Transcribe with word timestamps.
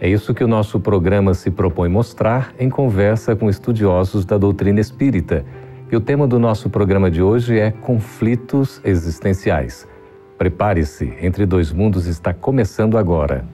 É 0.00 0.08
isso 0.08 0.32
que 0.32 0.44
o 0.44 0.48
nosso 0.48 0.78
programa 0.78 1.34
se 1.34 1.50
propõe 1.50 1.88
mostrar 1.88 2.54
em 2.58 2.70
conversa 2.70 3.34
com 3.34 3.50
estudiosos 3.50 4.24
da 4.24 4.38
doutrina 4.38 4.78
espírita. 4.78 5.44
E 5.90 5.96
o 5.96 6.00
tema 6.00 6.26
do 6.28 6.38
nosso 6.38 6.70
programa 6.70 7.10
de 7.10 7.20
hoje 7.20 7.58
é 7.58 7.72
conflitos 7.72 8.80
existenciais. 8.84 9.88
Prepare-se, 10.36 11.12
Entre 11.20 11.44
Dois 11.44 11.72
Mundos 11.72 12.06
está 12.06 12.32
começando 12.32 12.96
agora. 12.96 13.44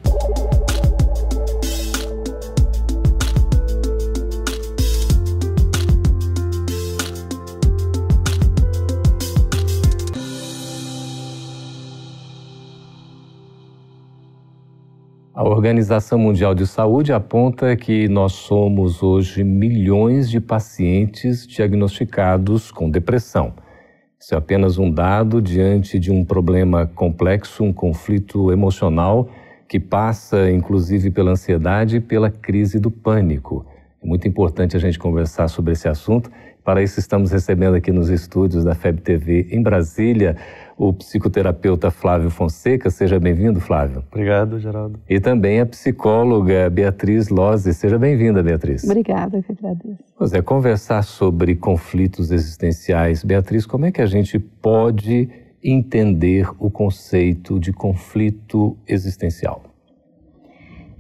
Organização 15.54 16.18
Mundial 16.18 16.52
de 16.52 16.66
Saúde 16.66 17.12
aponta 17.12 17.76
que 17.76 18.08
nós 18.08 18.32
somos 18.32 19.04
hoje 19.04 19.44
milhões 19.44 20.28
de 20.28 20.40
pacientes 20.40 21.46
diagnosticados 21.46 22.72
com 22.72 22.90
depressão. 22.90 23.52
Isso 24.18 24.34
é 24.34 24.36
apenas 24.36 24.78
um 24.78 24.90
dado 24.90 25.40
diante 25.40 25.96
de 26.00 26.10
um 26.10 26.24
problema 26.24 26.88
complexo, 26.88 27.62
um 27.62 27.72
conflito 27.72 28.50
emocional 28.50 29.28
que 29.68 29.78
passa 29.78 30.50
inclusive 30.50 31.12
pela 31.12 31.30
ansiedade 31.30 31.98
e 31.98 32.00
pela 32.00 32.32
crise 32.32 32.80
do 32.80 32.90
pânico. 32.90 33.64
É 34.02 34.06
muito 34.06 34.26
importante 34.26 34.76
a 34.76 34.80
gente 34.80 34.98
conversar 34.98 35.46
sobre 35.46 35.72
esse 35.72 35.88
assunto. 35.88 36.32
Para 36.64 36.82
isso, 36.82 36.98
estamos 36.98 37.30
recebendo 37.30 37.74
aqui 37.74 37.92
nos 37.92 38.08
estúdios 38.08 38.64
da 38.64 38.74
FEB 38.74 39.00
TV 39.02 39.46
em 39.52 39.62
Brasília 39.62 40.36
o 40.76 40.92
psicoterapeuta 40.92 41.90
Flávio 41.90 42.30
Fonseca. 42.30 42.90
Seja 42.90 43.18
bem-vindo, 43.20 43.60
Flávio. 43.60 44.02
Obrigado, 44.10 44.58
Geraldo. 44.58 44.98
E 45.08 45.20
também 45.20 45.60
a 45.60 45.66
psicóloga 45.66 46.68
Beatriz 46.70 47.28
Lozzi. 47.28 47.72
Seja 47.72 47.98
bem-vinda, 47.98 48.42
Beatriz. 48.42 48.84
Obrigada, 48.84 49.38
eu 49.38 49.42
que 49.42 49.52
agradeço. 49.52 50.02
Pois 50.16 50.32
é, 50.32 50.42
conversar 50.42 51.02
sobre 51.02 51.54
conflitos 51.54 52.30
existenciais. 52.30 53.24
Beatriz, 53.24 53.66
como 53.66 53.86
é 53.86 53.92
que 53.92 54.02
a 54.02 54.06
gente 54.06 54.38
pode 54.38 55.28
entender 55.62 56.48
o 56.58 56.70
conceito 56.70 57.58
de 57.58 57.72
conflito 57.72 58.76
existencial? 58.86 59.62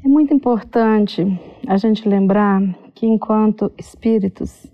É 0.04 0.08
muito 0.08 0.32
importante 0.32 1.26
a 1.66 1.76
gente 1.76 2.08
lembrar 2.08 2.62
que, 2.94 3.06
enquanto 3.06 3.72
espíritos, 3.76 4.70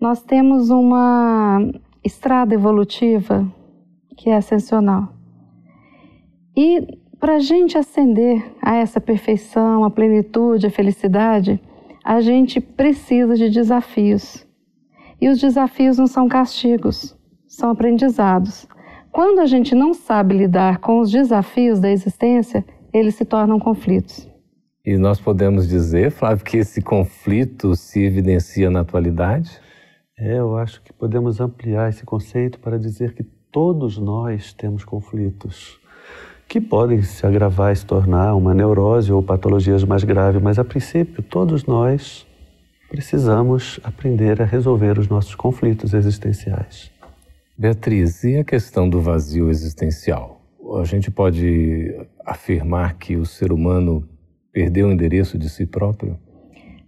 nós 0.00 0.22
temos 0.22 0.70
uma 0.70 1.58
estrada 2.04 2.54
evolutiva 2.54 3.46
que 4.18 4.28
é 4.28 4.36
ascensional. 4.36 5.08
E 6.56 6.98
para 7.20 7.36
a 7.36 7.38
gente 7.38 7.78
ascender 7.78 8.44
a 8.60 8.74
essa 8.74 9.00
perfeição, 9.00 9.84
a 9.84 9.90
plenitude, 9.90 10.66
a 10.66 10.70
felicidade, 10.70 11.60
a 12.04 12.20
gente 12.20 12.60
precisa 12.60 13.36
de 13.36 13.48
desafios. 13.48 14.44
E 15.20 15.28
os 15.28 15.40
desafios 15.40 15.98
não 15.98 16.06
são 16.08 16.28
castigos, 16.28 17.16
são 17.46 17.70
aprendizados. 17.70 18.66
Quando 19.12 19.38
a 19.40 19.46
gente 19.46 19.74
não 19.74 19.94
sabe 19.94 20.36
lidar 20.36 20.78
com 20.78 20.98
os 20.98 21.10
desafios 21.10 21.80
da 21.80 21.90
existência, 21.90 22.64
eles 22.92 23.14
se 23.14 23.24
tornam 23.24 23.58
conflitos. 23.58 24.28
E 24.84 24.96
nós 24.96 25.20
podemos 25.20 25.68
dizer, 25.68 26.10
Flávio, 26.10 26.44
que 26.44 26.56
esse 26.56 26.82
conflito 26.82 27.76
se 27.76 28.02
evidencia 28.02 28.70
na 28.70 28.80
atualidade? 28.80 29.60
É, 30.18 30.38
eu 30.38 30.56
acho 30.56 30.82
que 30.82 30.92
podemos 30.92 31.40
ampliar 31.40 31.88
esse 31.88 32.04
conceito 32.04 32.58
para 32.58 32.78
dizer 32.78 33.14
que 33.14 33.22
todos 33.50 33.98
nós 33.98 34.52
temos 34.52 34.84
conflitos 34.84 35.78
que 36.48 36.60
podem 36.60 37.02
se 37.02 37.26
agravar 37.26 37.72
e 37.72 37.76
se 37.76 37.84
tornar 37.84 38.34
uma 38.34 38.54
neurose 38.54 39.12
ou 39.12 39.22
patologias 39.22 39.84
mais 39.84 40.02
graves, 40.02 40.40
mas 40.40 40.58
a 40.58 40.64
princípio 40.64 41.22
todos 41.22 41.66
nós 41.66 42.26
precisamos 42.88 43.78
aprender 43.84 44.40
a 44.40 44.46
resolver 44.46 44.98
os 44.98 45.08
nossos 45.08 45.34
conflitos 45.34 45.92
existenciais. 45.92 46.90
Beatriz, 47.56 48.24
e 48.24 48.36
a 48.36 48.44
questão 48.44 48.88
do 48.88 49.00
vazio 49.00 49.50
existencial? 49.50 50.40
A 50.80 50.84
gente 50.84 51.10
pode 51.10 51.94
afirmar 52.24 52.94
que 52.94 53.16
o 53.16 53.26
ser 53.26 53.52
humano 53.52 54.08
perdeu 54.52 54.88
o 54.88 54.92
endereço 54.92 55.36
de 55.36 55.48
si 55.48 55.66
próprio? 55.66 56.18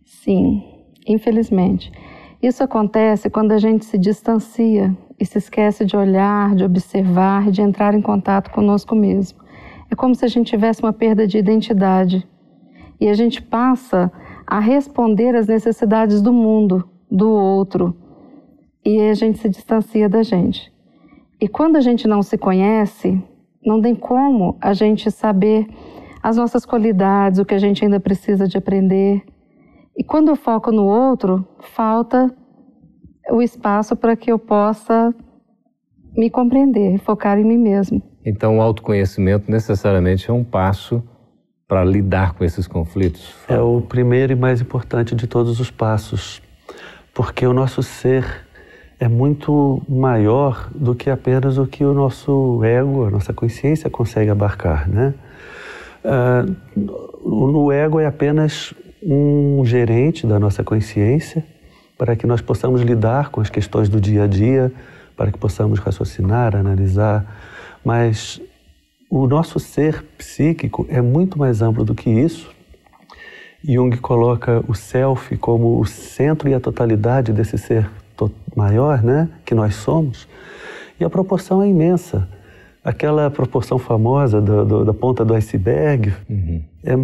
Sim, 0.05 0.63
infelizmente. 1.07 1.93
Isso 2.43 2.63
acontece 2.63 3.29
quando 3.29 3.53
a 3.53 3.59
gente 3.59 3.85
se 3.85 3.99
distancia 3.99 4.97
e 5.21 5.27
se 5.27 5.37
esquece 5.37 5.85
de 5.85 5.97
olhar, 5.97 6.55
de 6.55 6.65
observar, 6.65 7.51
de 7.51 7.61
entrar 7.61 7.95
em 7.95 8.01
contato 8.01 8.51
conosco 8.51 8.97
mesmo. 8.97 9.39
É 9.91 9.95
como 9.95 10.15
se 10.15 10.25
a 10.25 10.29
gente 10.29 10.49
tivesse 10.49 10.83
uma 10.83 10.93
perda 10.93 11.27
de 11.27 11.37
identidade 11.37 12.27
e 12.99 13.07
a 13.09 13.15
gente 13.15 13.43
passa 13.43 14.11
a 14.47 14.59
responder 14.59 15.37
às 15.37 15.47
necessidades 15.47 16.23
do 16.23 16.33
mundo, 16.33 16.89
do 17.11 17.29
outro, 17.29 17.95
e 18.85 19.01
a 19.01 19.15
gente 19.15 19.39
se 19.39 19.49
distancia 19.49 20.09
da 20.09 20.23
gente. 20.23 20.73
E 21.41 21.47
quando 21.47 21.77
a 21.77 21.81
gente 21.81 22.09
não 22.09 22.23
se 22.23 22.39
conhece, 22.39 23.23
não 23.65 23.81
tem 23.81 23.95
como 23.95 24.57
a 24.61 24.73
gente 24.73 25.11
saber 25.11 25.67
as 26.23 26.37
nossas 26.37 26.65
qualidades, 26.65 27.39
o 27.39 27.45
que 27.45 27.55
a 27.55 27.59
gente 27.59 27.85
ainda 27.85 28.01
precisa 28.01 28.47
de 28.47 28.57
aprender. 28.57 29.23
E 29.97 30.05
quando 30.05 30.29
eu 30.29 30.37
foco 30.37 30.71
no 30.71 30.87
outro, 30.87 31.47
falta 31.59 32.35
o 33.31 33.41
espaço 33.43 33.97
para 33.97 34.17
que 34.17 34.31
eu 34.31 34.39
possa 34.39 35.15
me 36.17 36.29
compreender, 36.29 36.99
focar 36.99 37.39
em 37.39 37.45
mim 37.45 37.59
mesmo. 37.59 38.03
Então, 38.25 38.59
o 38.59 38.61
autoconhecimento 38.61 39.51
necessariamente 39.51 40.31
é 40.31 40.33
um 40.33 40.45
passo 40.45 41.03
para 41.67 41.85
lidar 41.85 42.35
com 42.35 42.45
esses 42.45 42.67
conflitos? 42.67 43.33
É 43.49 43.61
o 43.61 43.81
primeiro 43.81 44.33
e 44.33 44.37
mais 44.37 44.61
importante 44.61 45.15
de 45.15 45.27
todos 45.27 45.61
os 45.61 45.71
passos, 45.71 46.43
porque 47.15 47.47
o 47.47 47.53
nosso 47.53 47.83
ser 47.83 48.45
é 48.99 49.09
muito 49.09 49.81
maior 49.89 50.69
do 50.75 50.95
que 50.95 51.09
apenas 51.09 51.57
o 51.57 51.67
que 51.67 51.85
o 51.85 51.95
nosso 51.95 52.63
ego, 52.65 53.07
a 53.07 53.11
nossa 53.11 53.33
consciência 53.33 53.89
consegue 53.89 54.31
abarcar, 54.31 54.89
né? 54.89 55.15
Uh, 56.05 56.57
o 57.23 57.73
ego 57.73 58.01
é 58.01 58.07
apenas 58.07 58.75
um 59.03 59.63
gerente 59.65 60.27
da 60.27 60.39
nossa 60.39 60.65
consciência 60.65 61.45
para 62.01 62.17
que 62.17 62.27
nós 62.27 62.41
possamos 62.41 62.81
lidar 62.81 63.29
com 63.29 63.43
as 63.43 63.51
questões 63.51 63.87
do 63.87 64.01
dia 64.01 64.25
a 64.25 64.27
dia, 64.27 64.73
para 65.15 65.31
que 65.31 65.37
possamos 65.37 65.79
raciocinar, 65.79 66.57
analisar, 66.57 67.27
mas 67.85 68.41
o 69.11 69.27
nosso 69.27 69.61
ser 69.61 70.03
psíquico 70.17 70.87
é 70.89 71.03
muito 71.03 71.39
mais 71.39 71.61
amplo 71.61 71.85
do 71.85 71.95
que 71.95 72.09
isso. 72.09 72.51
Jung 73.63 73.95
coloca 73.99 74.65
o 74.67 74.75
self 74.75 75.37
como 75.37 75.79
o 75.79 75.85
centro 75.85 76.49
e 76.49 76.55
a 76.55 76.59
totalidade 76.59 77.35
desse 77.35 77.59
ser 77.59 77.91
maior, 78.57 79.03
né, 79.03 79.29
que 79.45 79.55
nós 79.55 79.75
somos, 79.75 80.27
e 80.99 81.05
a 81.05 81.11
proporção 81.11 81.63
é 81.63 81.69
imensa. 81.69 82.27
Aquela 82.83 83.31
proporção 83.31 83.79
famosa 83.79 84.41
do, 84.41 84.65
do, 84.65 84.85
da 84.87 84.95
ponta 84.95 85.23
do 85.23 85.35
iceberg 85.35 86.15
uhum. 86.31 86.63
é, 86.83 86.93
é, 86.93 86.97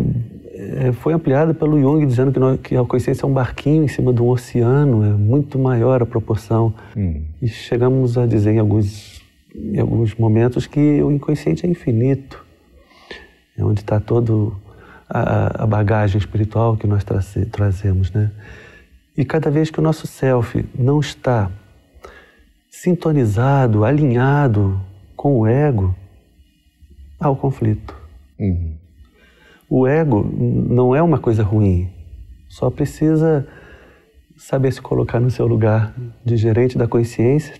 foi 0.94 1.12
ampliada 1.12 1.52
pelo 1.52 1.80
Jung, 1.80 2.04
dizendo 2.06 2.32
que, 2.32 2.38
nós, 2.38 2.60
que, 2.60 2.76
a 2.76 2.84
consciência 2.84 3.24
é 3.24 3.28
um 3.28 3.32
barquinho 3.32 3.84
em 3.84 3.88
cima 3.88 4.12
de 4.12 4.22
um 4.22 4.28
oceano, 4.28 5.04
é 5.04 5.10
muito 5.10 5.58
maior 5.58 6.02
a 6.02 6.06
proporção. 6.06 6.74
Hum. 6.96 7.22
E 7.40 7.48
chegamos 7.48 8.16
a 8.16 8.26
dizer 8.26 8.52
em 8.52 8.58
alguns, 8.58 9.22
em 9.54 9.78
alguns 9.78 10.14
momentos 10.14 10.66
que 10.66 11.02
o 11.02 11.10
inconsciente 11.10 11.66
é 11.66 11.68
infinito, 11.68 12.44
é 13.56 13.64
onde 13.64 13.80
está 13.80 13.98
toda 14.00 14.52
a, 15.08 15.66
bagagem 15.66 16.18
espiritual 16.18 16.76
que 16.76 16.86
nós 16.86 17.04
traze, 17.04 17.46
trazemos. 17.46 18.10
Né? 18.10 18.30
E 19.16 19.24
cada 19.24 19.50
vez 19.50 19.70
que 19.70 19.78
o 19.78 19.82
nosso 19.82 20.06
self 20.06 20.64
não 20.74 21.00
está 21.00 21.50
sintonizado, 22.70 23.84
alinhado 23.84 24.80
com 25.16 25.40
o 25.40 25.46
ego, 25.46 25.94
há 27.18 27.30
o 27.30 27.36
conflito. 27.36 27.96
Uhum. 28.38 28.85
O 29.68 29.86
ego 29.86 30.22
não 30.22 30.94
é 30.94 31.02
uma 31.02 31.18
coisa 31.18 31.42
ruim, 31.42 31.90
só 32.48 32.70
precisa 32.70 33.46
saber 34.36 34.72
se 34.72 34.80
colocar 34.80 35.18
no 35.18 35.30
seu 35.30 35.46
lugar 35.46 35.94
de 36.24 36.36
gerente 36.36 36.78
da 36.78 36.86
consciência 36.86 37.54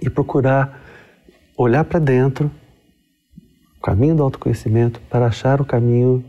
e 0.00 0.08
procurar 0.08 0.82
olhar 1.56 1.84
para 1.84 1.98
dentro, 1.98 2.50
o 3.76 3.80
caminho 3.80 4.14
do 4.14 4.22
autoconhecimento, 4.22 5.00
para 5.10 5.26
achar 5.26 5.60
o 5.60 5.64
caminho 5.64 6.24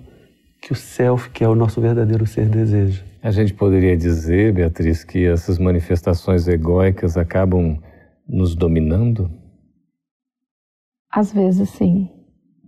que 0.62 0.74
o 0.74 0.76
self, 0.76 1.30
que 1.30 1.44
é 1.44 1.48
o 1.48 1.56
nosso 1.56 1.80
verdadeiro 1.80 2.26
ser, 2.26 2.48
deseja. 2.48 3.04
A 3.22 3.32
gente 3.32 3.54
poderia 3.54 3.96
dizer, 3.96 4.54
Beatriz, 4.54 5.04
que 5.04 5.26
essas 5.26 5.60
manifestações 5.60 6.48
egóicas 6.48 7.18
acabam 7.18 7.78
nos 8.28 8.56
dominando? 8.56 9.30
Às 11.12 11.34
vezes 11.34 11.70
sim, 11.70 12.10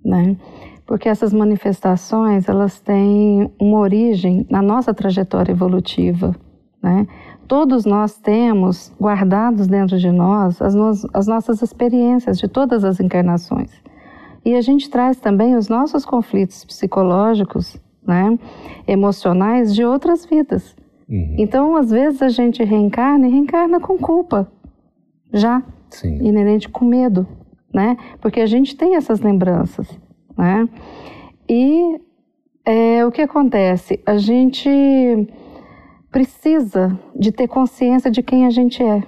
né? 0.04 0.38
Porque 0.86 1.08
essas 1.08 1.32
manifestações, 1.34 2.50
elas 2.50 2.80
têm 2.80 3.52
uma 3.60 3.80
origem 3.80 4.46
na 4.50 4.62
nossa 4.62 4.94
trajetória 4.94 5.52
evolutiva, 5.52 6.36
né? 6.82 7.08
Todos 7.48 7.86
nós 7.86 8.18
temos 8.18 8.94
guardados 9.00 9.68
dentro 9.68 10.00
de 10.00 10.10
nós 10.10 10.62
as, 10.62 10.74
no 10.74 10.90
as 11.14 11.28
nossas 11.28 11.62
experiências 11.62 12.38
de 12.38 12.48
todas 12.48 12.84
as 12.86 13.00
encarnações. 13.00 13.72
E 14.44 14.56
a 14.56 14.62
gente 14.62 14.90
traz 14.90 15.18
também 15.18 15.56
os 15.56 15.70
nossos 15.70 16.06
conflitos 16.06 16.66
psicológicos, 16.66 17.78
né, 18.06 18.38
emocionais 18.88 19.76
de 19.76 19.84
outras 19.84 20.26
vidas. 20.26 20.76
Uhum. 21.08 21.36
Então, 21.38 21.76
às 21.76 21.92
vezes 21.92 22.22
a 22.22 22.30
gente 22.30 22.64
reencarna 22.64 23.28
e 23.28 23.32
reencarna 23.32 23.80
com 23.80 23.98
culpa, 23.98 24.50
já 25.34 25.62
Sim. 25.90 26.26
inerente 26.26 26.70
com 26.70 26.86
medo, 26.86 27.28
né? 27.74 27.98
Porque 28.20 28.40
a 28.40 28.46
gente 28.46 28.76
tem 28.76 28.96
essas 28.96 29.20
lembranças, 29.20 29.88
né? 30.38 30.68
E 31.50 32.00
é, 32.66 33.06
o 33.06 33.12
que 33.12 33.22
acontece? 33.22 34.00
A 34.06 34.18
gente 34.18 34.70
precisa 36.12 36.98
de 37.16 37.32
ter 37.32 37.48
consciência 37.48 38.12
de 38.12 38.22
quem 38.22 38.46
a 38.46 38.50
gente 38.50 38.84
é. 38.84 39.04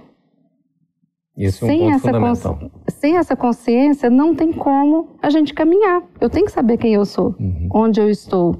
Isso 1.37 1.65
é 1.65 1.67
um 1.67 1.71
sem 1.71 1.79
ponto 1.79 1.95
essa 1.95 2.07
fundamental. 2.07 2.71
Sem 2.87 3.17
essa 3.17 3.35
consciência, 3.35 4.09
não 4.09 4.35
tem 4.35 4.51
como 4.53 5.15
a 5.21 5.29
gente 5.29 5.53
caminhar. 5.53 6.03
Eu 6.21 6.29
tenho 6.29 6.45
que 6.45 6.51
saber 6.51 6.77
quem 6.77 6.93
eu 6.93 7.05
sou, 7.05 7.35
uhum. 7.39 7.69
onde 7.73 7.99
eu 7.99 8.09
estou, 8.09 8.59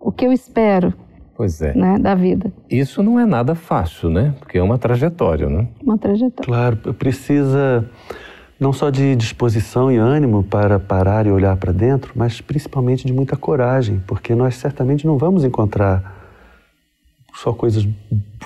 o 0.00 0.10
que 0.10 0.26
eu 0.26 0.32
espero. 0.32 0.92
Pois 1.34 1.62
é. 1.62 1.74
Né, 1.74 1.98
da 1.98 2.14
vida. 2.14 2.52
Isso 2.68 3.02
não 3.02 3.18
é 3.18 3.24
nada 3.24 3.54
fácil, 3.54 4.10
né? 4.10 4.34
Porque 4.38 4.58
é 4.58 4.62
uma 4.62 4.78
trajetória, 4.78 5.48
né? 5.48 5.68
Uma 5.82 5.96
trajetória. 5.96 6.44
Claro, 6.44 6.94
precisa 6.94 7.88
não 8.62 8.72
só 8.72 8.90
de 8.90 9.16
disposição 9.16 9.90
e 9.90 9.96
ânimo 9.96 10.44
para 10.44 10.78
parar 10.78 11.26
e 11.26 11.32
olhar 11.32 11.56
para 11.56 11.72
dentro, 11.72 12.12
mas 12.14 12.40
principalmente 12.40 13.04
de 13.04 13.12
muita 13.12 13.36
coragem, 13.36 14.00
porque 14.06 14.36
nós 14.36 14.54
certamente 14.54 15.04
não 15.04 15.18
vamos 15.18 15.42
encontrar 15.42 16.22
só 17.34 17.52
coisas 17.52 17.84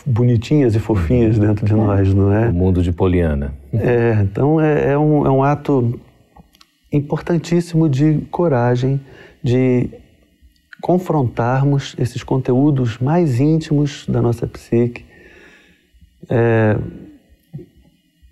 bonitinhas 0.07 0.75
e 0.75 0.79
fofinhas 0.79 1.39
dentro 1.39 1.67
de 1.67 1.73
é. 1.75 1.77
nós, 1.77 2.15
não 2.15 2.33
é? 2.33 2.49
O 2.49 2.55
mundo 2.55 2.83
de 2.83 2.93
Poliana. 2.93 3.53
É, 3.75 4.19
então 4.23 4.59
é, 4.59 4.93
é, 4.93 4.99
um, 4.99 5.27
é 5.27 5.31
um 5.31 5.43
ato 5.43 6.01
importantíssimo 6.91 7.87
de 7.87 8.23
coragem, 8.31 8.99
de 9.43 9.91
confrontarmos 10.81 11.95
esses 11.99 12.23
conteúdos 12.23 12.97
mais 12.97 13.39
íntimos 13.39 14.07
da 14.09 14.23
nossa 14.23 14.47
psique. 14.47 15.05
É, 16.31 16.79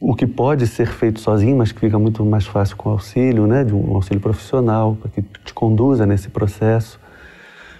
o 0.06 0.14
que 0.14 0.26
pode 0.26 0.66
ser 0.66 0.86
feito 0.86 1.18
sozinho, 1.18 1.56
mas 1.56 1.72
que 1.72 1.80
fica 1.80 1.98
muito 1.98 2.22
mais 2.26 2.44
fácil 2.44 2.76
com 2.76 2.90
o 2.90 2.92
auxílio, 2.92 3.46
né, 3.46 3.64
de 3.64 3.74
um 3.74 3.94
auxílio 3.94 4.20
profissional, 4.20 4.96
para 5.00 5.10
que 5.10 5.22
te 5.22 5.54
conduza 5.54 6.04
nesse 6.04 6.28
processo, 6.28 7.00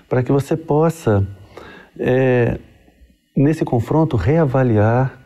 para 0.09 0.23
que 0.23 0.33
você 0.33 0.57
possa 0.57 1.27
é, 1.99 2.59
nesse 3.37 3.63
confronto, 3.63 4.17
reavaliar 4.17 5.21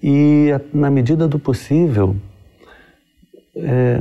e, 0.00 0.50
na 0.72 0.90
medida 0.90 1.26
do 1.26 1.40
possível, 1.40 2.14
é, 3.56 4.00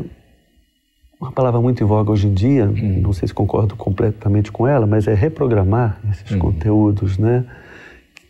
uma 1.19 1.31
palavra 1.31 1.59
muito 1.59 1.83
em 1.83 1.87
voga 1.87 2.11
hoje 2.11 2.27
em 2.27 2.35
dia, 2.35 2.65
uhum. 2.65 3.01
não 3.01 3.13
sei 3.13 3.27
se 3.27 3.33
concordo 3.33 3.75
completamente 3.75 4.51
com 4.51 4.67
ela, 4.67 4.85
mas 4.85 5.07
é 5.07 5.13
reprogramar 5.15 5.97
esses 6.11 6.29
uhum. 6.29 6.37
conteúdos, 6.39 7.17
né? 7.17 7.45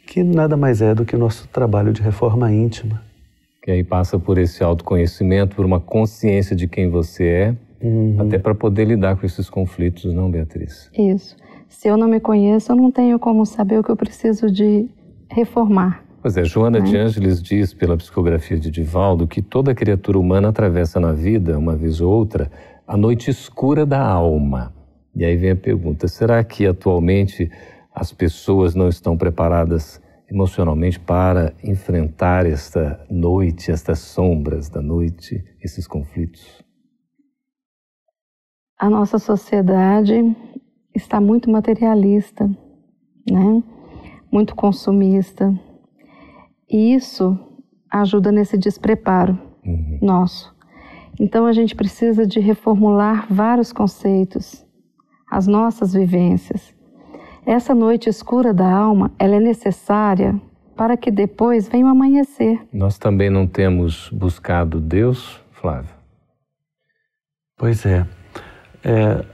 Que 0.08 0.24
nada 0.24 0.56
mais 0.56 0.82
é 0.82 0.96
do 0.96 1.04
que 1.04 1.14
o 1.14 1.20
nosso 1.20 1.46
trabalho 1.50 1.92
de 1.92 2.02
reforma 2.02 2.50
íntima. 2.54 3.02
Que 3.64 3.72
aí 3.72 3.84
passa 3.84 4.20
por 4.20 4.38
esse 4.38 4.62
autoconhecimento, 4.62 5.56
por 5.56 5.66
uma 5.66 5.80
consciência 5.80 6.54
de 6.54 6.68
quem 6.68 6.90
você 6.90 7.26
é, 7.26 7.56
uhum. 7.82 8.18
até 8.20 8.38
para 8.38 8.54
poder 8.54 8.84
lidar 8.84 9.16
com 9.16 9.26
esses 9.26 9.50
conflitos, 9.50 10.14
não, 10.14 10.30
Beatriz? 10.30 10.92
Isso. 10.94 11.38
Se 11.70 11.88
eu 11.88 11.96
não 11.96 12.10
me 12.10 12.20
conheço, 12.20 12.74
eu 12.74 12.76
não 12.76 12.92
tenho 12.92 13.18
como 13.18 13.46
saber 13.46 13.80
o 13.80 13.84
que 13.84 13.90
eu 13.90 13.96
preciso 13.96 14.52
de 14.52 14.90
reformar. 15.32 16.04
Pois 16.22 16.36
é, 16.36 16.44
Joana 16.44 16.80
né? 16.80 16.86
de 16.86 16.98
Ângeles 16.98 17.42
diz 17.42 17.74
pela 17.74 17.96
psicografia 17.96 18.60
de 18.60 18.70
Divaldo 18.70 19.26
que 19.26 19.42
toda 19.42 19.74
criatura 19.74 20.20
humana 20.20 20.50
atravessa 20.50 21.00
na 21.00 21.14
vida, 21.14 21.58
uma 21.58 21.76
vez 21.76 22.02
ou 22.02 22.12
outra, 22.12 22.52
a 22.86 22.98
noite 22.98 23.32
escura 23.32 23.86
da 23.86 24.02
alma. 24.06 24.74
E 25.16 25.24
aí 25.24 25.38
vem 25.38 25.52
a 25.52 25.56
pergunta: 25.56 26.08
será 26.10 26.44
que 26.44 26.66
atualmente 26.66 27.50
as 27.96 28.12
pessoas 28.12 28.76
não 28.76 28.90
estão 28.90 29.16
preparadas 29.16 30.02
emocionalmente 30.34 31.00
para 31.00 31.54
enfrentar 31.64 32.48
esta 32.48 33.06
noite, 33.10 33.72
estas 33.72 34.00
sombras 34.00 34.68
da 34.68 34.82
noite, 34.82 35.44
esses 35.62 35.86
conflitos? 35.88 36.64
A 38.80 38.90
nossa 38.90 39.20
sociedade 39.20 40.14
está 40.96 41.22
muito 41.22 41.52
materialista, 41.52 42.48
né? 43.30 43.64
muito 44.32 44.56
consumista. 44.56 45.54
E 46.68 46.96
isso 46.96 47.38
ajuda 47.92 48.32
nesse 48.32 48.58
despreparo 48.58 49.38
uhum. 49.64 50.00
nosso. 50.02 50.52
Então 51.20 51.46
a 51.46 51.54
gente 51.54 51.76
precisa 51.76 52.26
de 52.26 52.40
reformular 52.40 53.28
vários 53.32 53.72
conceitos, 53.72 54.66
as 55.30 55.46
nossas 55.46 55.94
vivências. 55.94 56.74
Essa 57.46 57.76
noite 57.76 58.10
escura 58.10 58.54
da 58.54 58.70
alma, 58.70 59.12
ela 59.20 59.36
é 59.36 59.40
necessária 59.40 60.40
para 60.76 60.96
que 60.96 61.12
depois 61.12 61.68
venha 61.68 61.86
o 61.86 61.90
amanhecer. 61.90 62.60
Nós 62.72 62.98
também 62.98 63.30
não 63.30 63.46
temos 63.46 64.10
buscado 64.10 64.80
Deus, 64.80 65.42
Flávio? 65.52 65.92
Pois 67.58 67.86
é. 67.86 68.06
é 68.84 69.26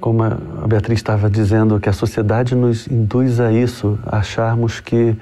como 0.00 0.22
a 0.22 0.66
Beatriz 0.66 1.00
estava 1.00 1.28
dizendo, 1.28 1.78
que 1.78 1.88
a 1.88 1.92
sociedade 1.92 2.54
nos 2.54 2.86
induz 2.86 3.40
a 3.40 3.52
isso, 3.52 3.98
a 4.06 4.18
acharmos 4.18 4.80
que 4.80 5.16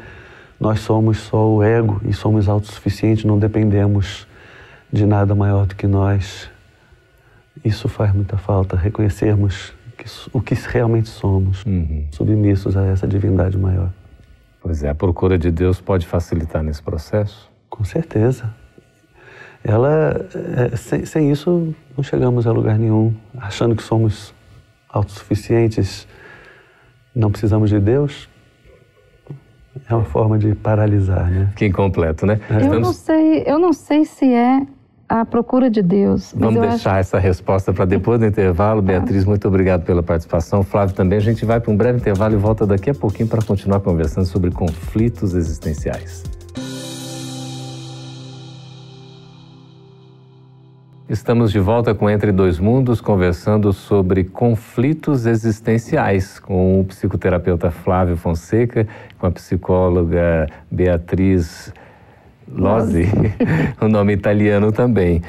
nós 0.58 0.80
somos 0.80 1.18
só 1.18 1.48
o 1.48 1.62
ego 1.62 2.00
e 2.04 2.12
somos 2.12 2.48
autossuficientes, 2.48 3.24
não 3.24 3.38
dependemos 3.38 4.26
de 4.92 5.06
nada 5.06 5.34
maior 5.34 5.66
do 5.66 5.74
que 5.74 5.86
nós. 5.86 6.50
Isso 7.64 7.88
faz 7.88 8.14
muita 8.14 8.36
falta, 8.36 8.76
reconhecermos 8.76 9.72
que, 10.02 10.10
o 10.32 10.40
que 10.40 10.54
realmente 10.54 11.08
somos, 11.08 11.64
uhum. 11.64 12.06
submissos 12.10 12.76
a 12.76 12.86
essa 12.86 13.06
divindade 13.06 13.58
maior. 13.58 13.90
Pois 14.60 14.82
é, 14.82 14.88
a 14.88 14.94
procura 14.94 15.38
de 15.38 15.50
Deus 15.50 15.80
pode 15.80 16.06
facilitar 16.06 16.62
nesse 16.62 16.82
processo? 16.82 17.50
Com 17.68 17.84
certeza. 17.84 18.52
Ela, 19.62 20.26
é, 20.56 20.76
sem, 20.76 21.04
sem 21.04 21.30
isso, 21.30 21.74
não 21.96 22.02
chegamos 22.02 22.46
a 22.46 22.52
lugar 22.52 22.78
nenhum, 22.78 23.14
achando 23.36 23.76
que 23.76 23.82
somos 23.82 24.34
autossuficientes, 24.88 26.06
não 27.14 27.30
precisamos 27.30 27.70
de 27.70 27.78
Deus, 27.78 28.28
é 29.88 29.94
uma 29.94 30.04
forma 30.04 30.38
de 30.38 30.54
paralisar, 30.54 31.30
né? 31.30 31.52
Que 31.56 31.66
incompleto, 31.66 32.26
né? 32.26 32.40
É. 32.50 32.66
Eu, 32.66 32.80
não 32.80 32.92
sei, 32.92 33.44
eu 33.46 33.58
não 33.58 33.72
sei 33.72 34.04
se 34.04 34.32
é 34.32 34.66
a 35.10 35.24
procura 35.24 35.68
de 35.68 35.82
Deus. 35.82 36.32
Vamos 36.36 36.60
deixar 36.60 36.92
acho... 36.92 37.00
essa 37.00 37.18
resposta 37.18 37.72
para 37.72 37.84
depois 37.84 38.20
do 38.20 38.26
intervalo. 38.26 38.80
Beatriz, 38.80 39.24
muito 39.24 39.48
obrigado 39.48 39.82
pela 39.82 40.04
participação. 40.04 40.62
Flávio 40.62 40.94
também. 40.94 41.18
A 41.18 41.20
gente 41.20 41.44
vai 41.44 41.58
para 41.58 41.72
um 41.72 41.76
breve 41.76 41.98
intervalo 41.98 42.34
e 42.34 42.36
volta 42.36 42.64
daqui 42.64 42.90
a 42.90 42.94
pouquinho 42.94 43.28
para 43.28 43.42
continuar 43.42 43.80
conversando 43.80 44.24
sobre 44.24 44.52
conflitos 44.52 45.34
existenciais. 45.34 46.22
Estamos 51.08 51.50
de 51.50 51.58
volta 51.58 51.92
com 51.92 52.08
Entre 52.08 52.30
Dois 52.30 52.60
Mundos, 52.60 53.00
conversando 53.00 53.72
sobre 53.72 54.22
conflitos 54.22 55.26
existenciais 55.26 56.38
com 56.38 56.82
o 56.82 56.84
psicoterapeuta 56.84 57.68
Flávio 57.72 58.16
Fonseca, 58.16 58.86
com 59.18 59.26
a 59.26 59.30
psicóloga 59.32 60.46
Beatriz 60.70 61.72
Lozzi, 62.52 63.06
o 63.80 63.88
nome 63.88 64.12
italiano 64.12 64.72
também. 64.72 65.22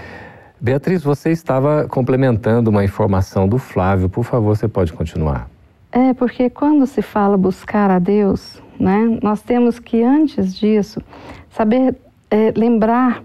Beatriz, 0.59 1.03
você 1.03 1.31
estava 1.31 1.87
complementando 1.87 2.69
uma 2.69 2.83
informação 2.83 3.47
do 3.47 3.57
Flávio, 3.57 4.07
por 4.07 4.23
favor, 4.23 4.55
você 4.55 4.67
pode 4.67 4.93
continuar. 4.93 5.49
É, 5.91 6.13
porque 6.13 6.49
quando 6.49 6.85
se 6.85 7.01
fala 7.01 7.35
buscar 7.35 7.89
a 7.89 7.99
Deus, 7.99 8.61
né, 8.79 9.19
nós 9.21 9.41
temos 9.41 9.79
que, 9.79 10.03
antes 10.03 10.55
disso, 10.55 11.01
saber 11.49 11.95
é, 12.29 12.53
lembrar 12.55 13.23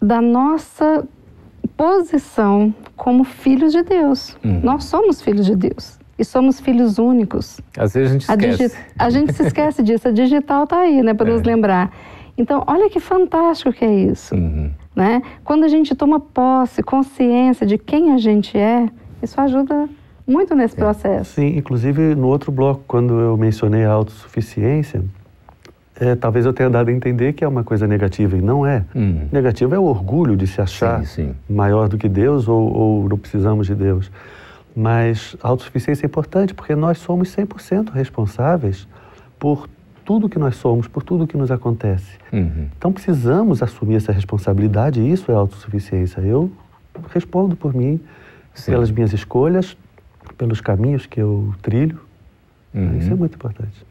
da 0.00 0.20
nossa 0.20 1.06
posição 1.76 2.74
como 2.96 3.24
filhos 3.24 3.72
de 3.72 3.82
Deus. 3.82 4.36
Uhum. 4.44 4.60
Nós 4.62 4.84
somos 4.84 5.22
filhos 5.22 5.46
de 5.46 5.56
Deus 5.56 5.98
e 6.18 6.24
somos 6.24 6.60
filhos 6.60 6.98
únicos. 6.98 7.60
Às 7.76 7.94
vezes 7.94 8.10
a 8.10 8.12
gente 8.12 8.22
esquece. 8.56 8.76
A, 8.98 9.04
a 9.04 9.10
gente 9.10 9.32
se 9.32 9.42
esquece 9.42 9.82
disso. 9.82 10.08
A 10.08 10.10
digital 10.10 10.64
está 10.64 10.80
aí, 10.80 11.02
né, 11.02 11.14
para 11.14 11.28
é. 11.28 11.32
nos 11.32 11.42
lembrar. 11.42 11.92
Então, 12.36 12.64
olha 12.66 12.90
que 12.90 12.98
fantástico 12.98 13.72
que 13.72 13.84
é 13.84 13.94
isso, 13.94 14.34
uhum. 14.34 14.70
né? 14.94 15.22
Quando 15.44 15.64
a 15.64 15.68
gente 15.68 15.94
toma 15.94 16.18
posse, 16.18 16.82
consciência 16.82 17.66
de 17.66 17.78
quem 17.78 18.12
a 18.12 18.18
gente 18.18 18.58
é, 18.58 18.88
isso 19.22 19.40
ajuda 19.40 19.88
muito 20.26 20.54
nesse 20.54 20.74
é. 20.74 20.78
processo. 20.78 21.34
Sim, 21.34 21.56
inclusive 21.56 22.14
no 22.14 22.26
outro 22.26 22.50
bloco, 22.50 22.82
quando 22.88 23.18
eu 23.20 23.36
mencionei 23.36 23.84
a 23.84 23.92
autossuficiência, 23.92 25.04
é, 26.00 26.16
talvez 26.16 26.44
eu 26.44 26.52
tenha 26.52 26.68
dado 26.68 26.88
a 26.88 26.92
entender 26.92 27.34
que 27.34 27.44
é 27.44 27.48
uma 27.48 27.62
coisa 27.62 27.86
negativa, 27.86 28.36
e 28.36 28.40
não 28.40 28.66
é. 28.66 28.84
Uhum. 28.94 29.28
Negativa 29.30 29.76
é 29.76 29.78
o 29.78 29.84
orgulho 29.84 30.36
de 30.36 30.46
se 30.46 30.60
achar 30.60 31.04
sim, 31.06 31.26
sim. 31.26 31.34
maior 31.48 31.88
do 31.88 31.96
que 31.96 32.08
Deus 32.08 32.48
ou, 32.48 32.72
ou 32.72 33.08
não 33.08 33.16
precisamos 33.16 33.66
de 33.66 33.74
Deus. 33.74 34.10
Mas 34.74 35.36
a 35.40 35.48
autossuficiência 35.48 36.04
é 36.04 36.08
importante 36.08 36.52
porque 36.52 36.74
nós 36.74 36.98
somos 36.98 37.28
100% 37.34 37.90
responsáveis 37.92 38.88
por 39.38 39.68
tudo 40.04 40.28
que 40.28 40.38
nós 40.38 40.56
somos, 40.56 40.86
por 40.86 41.02
tudo 41.02 41.26
que 41.26 41.36
nos 41.36 41.50
acontece. 41.50 42.18
Uhum. 42.32 42.68
Então 42.76 42.92
precisamos 42.92 43.62
assumir 43.62 43.96
essa 43.96 44.12
responsabilidade 44.12 45.00
e 45.00 45.10
isso 45.10 45.32
é 45.32 45.34
autossuficiência. 45.34 46.20
Eu 46.20 46.50
respondo 47.12 47.56
por 47.56 47.74
mim, 47.74 48.00
Sim. 48.54 48.72
pelas 48.72 48.90
minhas 48.90 49.12
escolhas, 49.12 49.76
pelos 50.36 50.60
caminhos 50.60 51.06
que 51.06 51.20
eu 51.20 51.54
trilho. 51.62 52.00
Uhum. 52.74 52.98
Isso 52.98 53.12
é 53.12 53.14
muito 53.14 53.34
importante. 53.34 53.84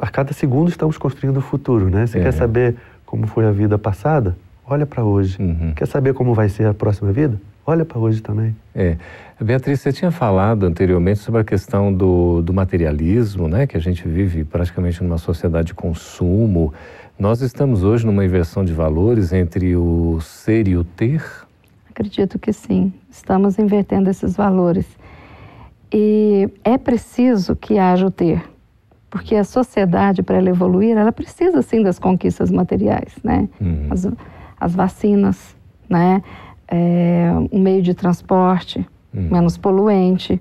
A 0.00 0.08
cada 0.08 0.32
segundo 0.32 0.68
estamos 0.68 0.98
construindo 0.98 1.38
o 1.38 1.40
futuro, 1.40 1.88
né? 1.88 2.06
Você 2.06 2.18
é. 2.18 2.22
quer 2.22 2.32
saber 2.32 2.76
como 3.06 3.26
foi 3.26 3.46
a 3.46 3.50
vida 3.50 3.78
passada? 3.78 4.36
Olha 4.66 4.86
para 4.86 5.04
hoje. 5.04 5.40
Uhum. 5.40 5.72
Quer 5.74 5.86
saber 5.86 6.14
como 6.14 6.34
vai 6.34 6.48
ser 6.48 6.66
a 6.66 6.74
próxima 6.74 7.12
vida? 7.12 7.40
Olha 7.70 7.84
para 7.84 8.00
hoje 8.00 8.20
também. 8.20 8.56
É. 8.74 8.96
Beatriz, 9.40 9.80
você 9.80 9.92
tinha 9.92 10.10
falado 10.10 10.66
anteriormente 10.66 11.20
sobre 11.20 11.40
a 11.40 11.44
questão 11.44 11.94
do, 11.94 12.42
do 12.42 12.52
materialismo, 12.52 13.46
né? 13.46 13.64
Que 13.64 13.76
a 13.76 13.80
gente 13.80 14.08
vive 14.08 14.42
praticamente 14.42 15.00
numa 15.04 15.18
sociedade 15.18 15.68
de 15.68 15.74
consumo. 15.74 16.74
Nós 17.16 17.42
estamos 17.42 17.84
hoje 17.84 18.04
numa 18.04 18.24
inversão 18.24 18.64
de 18.64 18.72
valores 18.72 19.32
entre 19.32 19.76
o 19.76 20.20
ser 20.20 20.66
e 20.66 20.76
o 20.76 20.82
ter? 20.82 21.22
Acredito 21.88 22.40
que 22.40 22.52
sim. 22.52 22.92
Estamos 23.08 23.56
invertendo 23.56 24.10
esses 24.10 24.34
valores. 24.34 24.88
E 25.92 26.48
é 26.64 26.76
preciso 26.76 27.54
que 27.54 27.78
haja 27.78 28.04
o 28.04 28.10
ter, 28.10 28.42
porque 29.08 29.36
a 29.36 29.44
sociedade, 29.44 30.24
para 30.24 30.38
ela 30.38 30.48
evoluir, 30.48 30.96
ela 30.96 31.12
precisa 31.12 31.62
sim 31.62 31.84
das 31.84 32.00
conquistas 32.00 32.50
materiais, 32.50 33.14
né? 33.22 33.48
Uhum. 33.60 33.86
As, 33.90 34.08
as, 34.58 34.74
vacinas, 34.74 35.54
né? 35.88 36.20
É, 36.70 37.32
um 37.50 37.58
meio 37.58 37.82
de 37.82 37.94
transporte 37.94 38.86
uhum. 39.12 39.28
menos 39.30 39.58
poluente, 39.58 40.40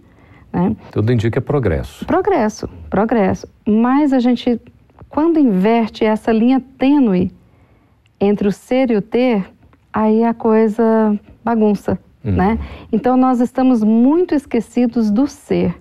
né? 0.53 0.75
Tudo 0.91 1.11
indica 1.11 1.41
progresso. 1.41 2.05
Progresso, 2.05 2.69
progresso. 2.89 3.47
Mas 3.67 4.13
a 4.13 4.19
gente, 4.19 4.61
quando 5.09 5.39
inverte 5.39 6.05
essa 6.05 6.31
linha 6.31 6.61
tênue 6.77 7.31
entre 8.19 8.47
o 8.47 8.51
ser 8.51 8.91
e 8.91 8.95
o 8.95 9.01
ter, 9.01 9.51
aí 9.91 10.23
a 10.23 10.33
coisa 10.33 11.19
bagunça, 11.43 11.97
Uhum. 12.23 12.33
Né? 12.33 12.59
Então 12.91 13.15
nós 13.15 13.39
estamos 13.39 13.83
muito 13.83 14.35
esquecidos 14.35 15.09
do 15.09 15.27
ser. 15.27 15.75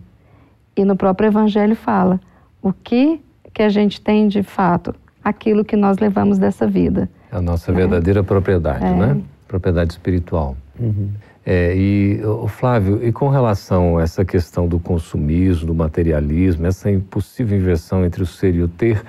E 0.76 0.84
no 0.84 0.96
próprio 0.96 1.28
Evangelho 1.28 1.74
fala 1.74 2.20
o 2.62 2.72
que 2.72 3.20
que 3.52 3.62
a 3.62 3.68
gente 3.68 4.00
tem 4.00 4.28
de 4.28 4.42
fato, 4.42 4.94
aquilo 5.24 5.64
que 5.64 5.74
nós 5.74 5.98
levamos 5.98 6.38
dessa 6.38 6.64
vida. 6.66 7.10
A 7.32 7.40
nossa 7.40 7.72
né? 7.72 7.78
verdadeira 7.78 8.22
propriedade, 8.22 8.84
é. 8.84 8.94
né? 8.94 9.20
Propriedade 9.48 9.92
espiritual. 9.92 10.56
Uhum. 10.78 11.10
É, 11.44 11.74
e, 11.74 12.20
o 12.24 12.46
Flávio, 12.46 13.02
e 13.02 13.10
com 13.10 13.28
relação 13.28 13.96
a 13.96 14.02
essa 14.02 14.22
questão 14.24 14.68
do 14.68 14.78
consumismo, 14.78 15.66
do 15.66 15.74
materialismo, 15.74 16.66
essa 16.66 16.90
impossível 16.90 17.58
inversão 17.58 18.04
entre 18.04 18.22
o 18.22 18.26
ser 18.26 18.54
e 18.54 18.62
o 18.62 18.68
ter, 18.68 19.02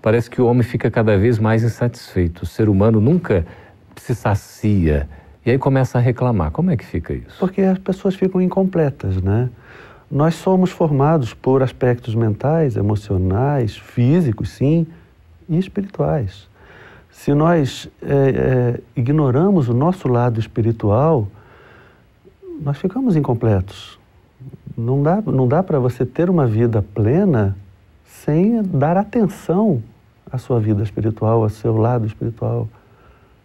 parece 0.00 0.30
que 0.30 0.40
o 0.40 0.46
homem 0.46 0.62
fica 0.62 0.90
cada 0.90 1.16
vez 1.18 1.38
mais 1.38 1.62
insatisfeito. 1.62 2.44
O 2.44 2.46
ser 2.46 2.70
humano 2.70 3.00
nunca 3.00 3.46
se 3.96 4.14
sacia 4.14 5.06
e 5.44 5.50
aí 5.50 5.58
começa 5.58 5.98
a 5.98 6.00
reclamar. 6.00 6.50
Como 6.50 6.70
é 6.70 6.76
que 6.76 6.84
fica 6.84 7.12
isso? 7.12 7.38
Porque 7.38 7.60
as 7.60 7.78
pessoas 7.78 8.14
ficam 8.14 8.40
incompletas, 8.40 9.20
né? 9.20 9.50
Nós 10.10 10.36
somos 10.36 10.70
formados 10.70 11.34
por 11.34 11.62
aspectos 11.62 12.14
mentais, 12.14 12.76
emocionais, 12.76 13.76
físicos, 13.76 14.50
sim, 14.50 14.86
e 15.48 15.58
espirituais. 15.58 16.48
Se 17.14 17.32
nós 17.32 17.88
é, 18.02 18.12
é, 18.12 18.80
ignoramos 18.94 19.68
o 19.68 19.72
nosso 19.72 20.08
lado 20.08 20.38
espiritual, 20.38 21.26
nós 22.60 22.76
ficamos 22.76 23.16
incompletos. 23.16 23.98
Não 24.76 25.02
dá, 25.02 25.22
não 25.22 25.48
dá 25.48 25.62
para 25.62 25.78
você 25.78 26.04
ter 26.04 26.28
uma 26.28 26.46
vida 26.46 26.82
plena 26.82 27.56
sem 28.04 28.62
dar 28.62 28.96
atenção 28.96 29.82
à 30.30 30.36
sua 30.36 30.60
vida 30.60 30.82
espiritual, 30.82 31.42
ao 31.42 31.48
seu 31.48 31.76
lado 31.76 32.04
espiritual 32.04 32.68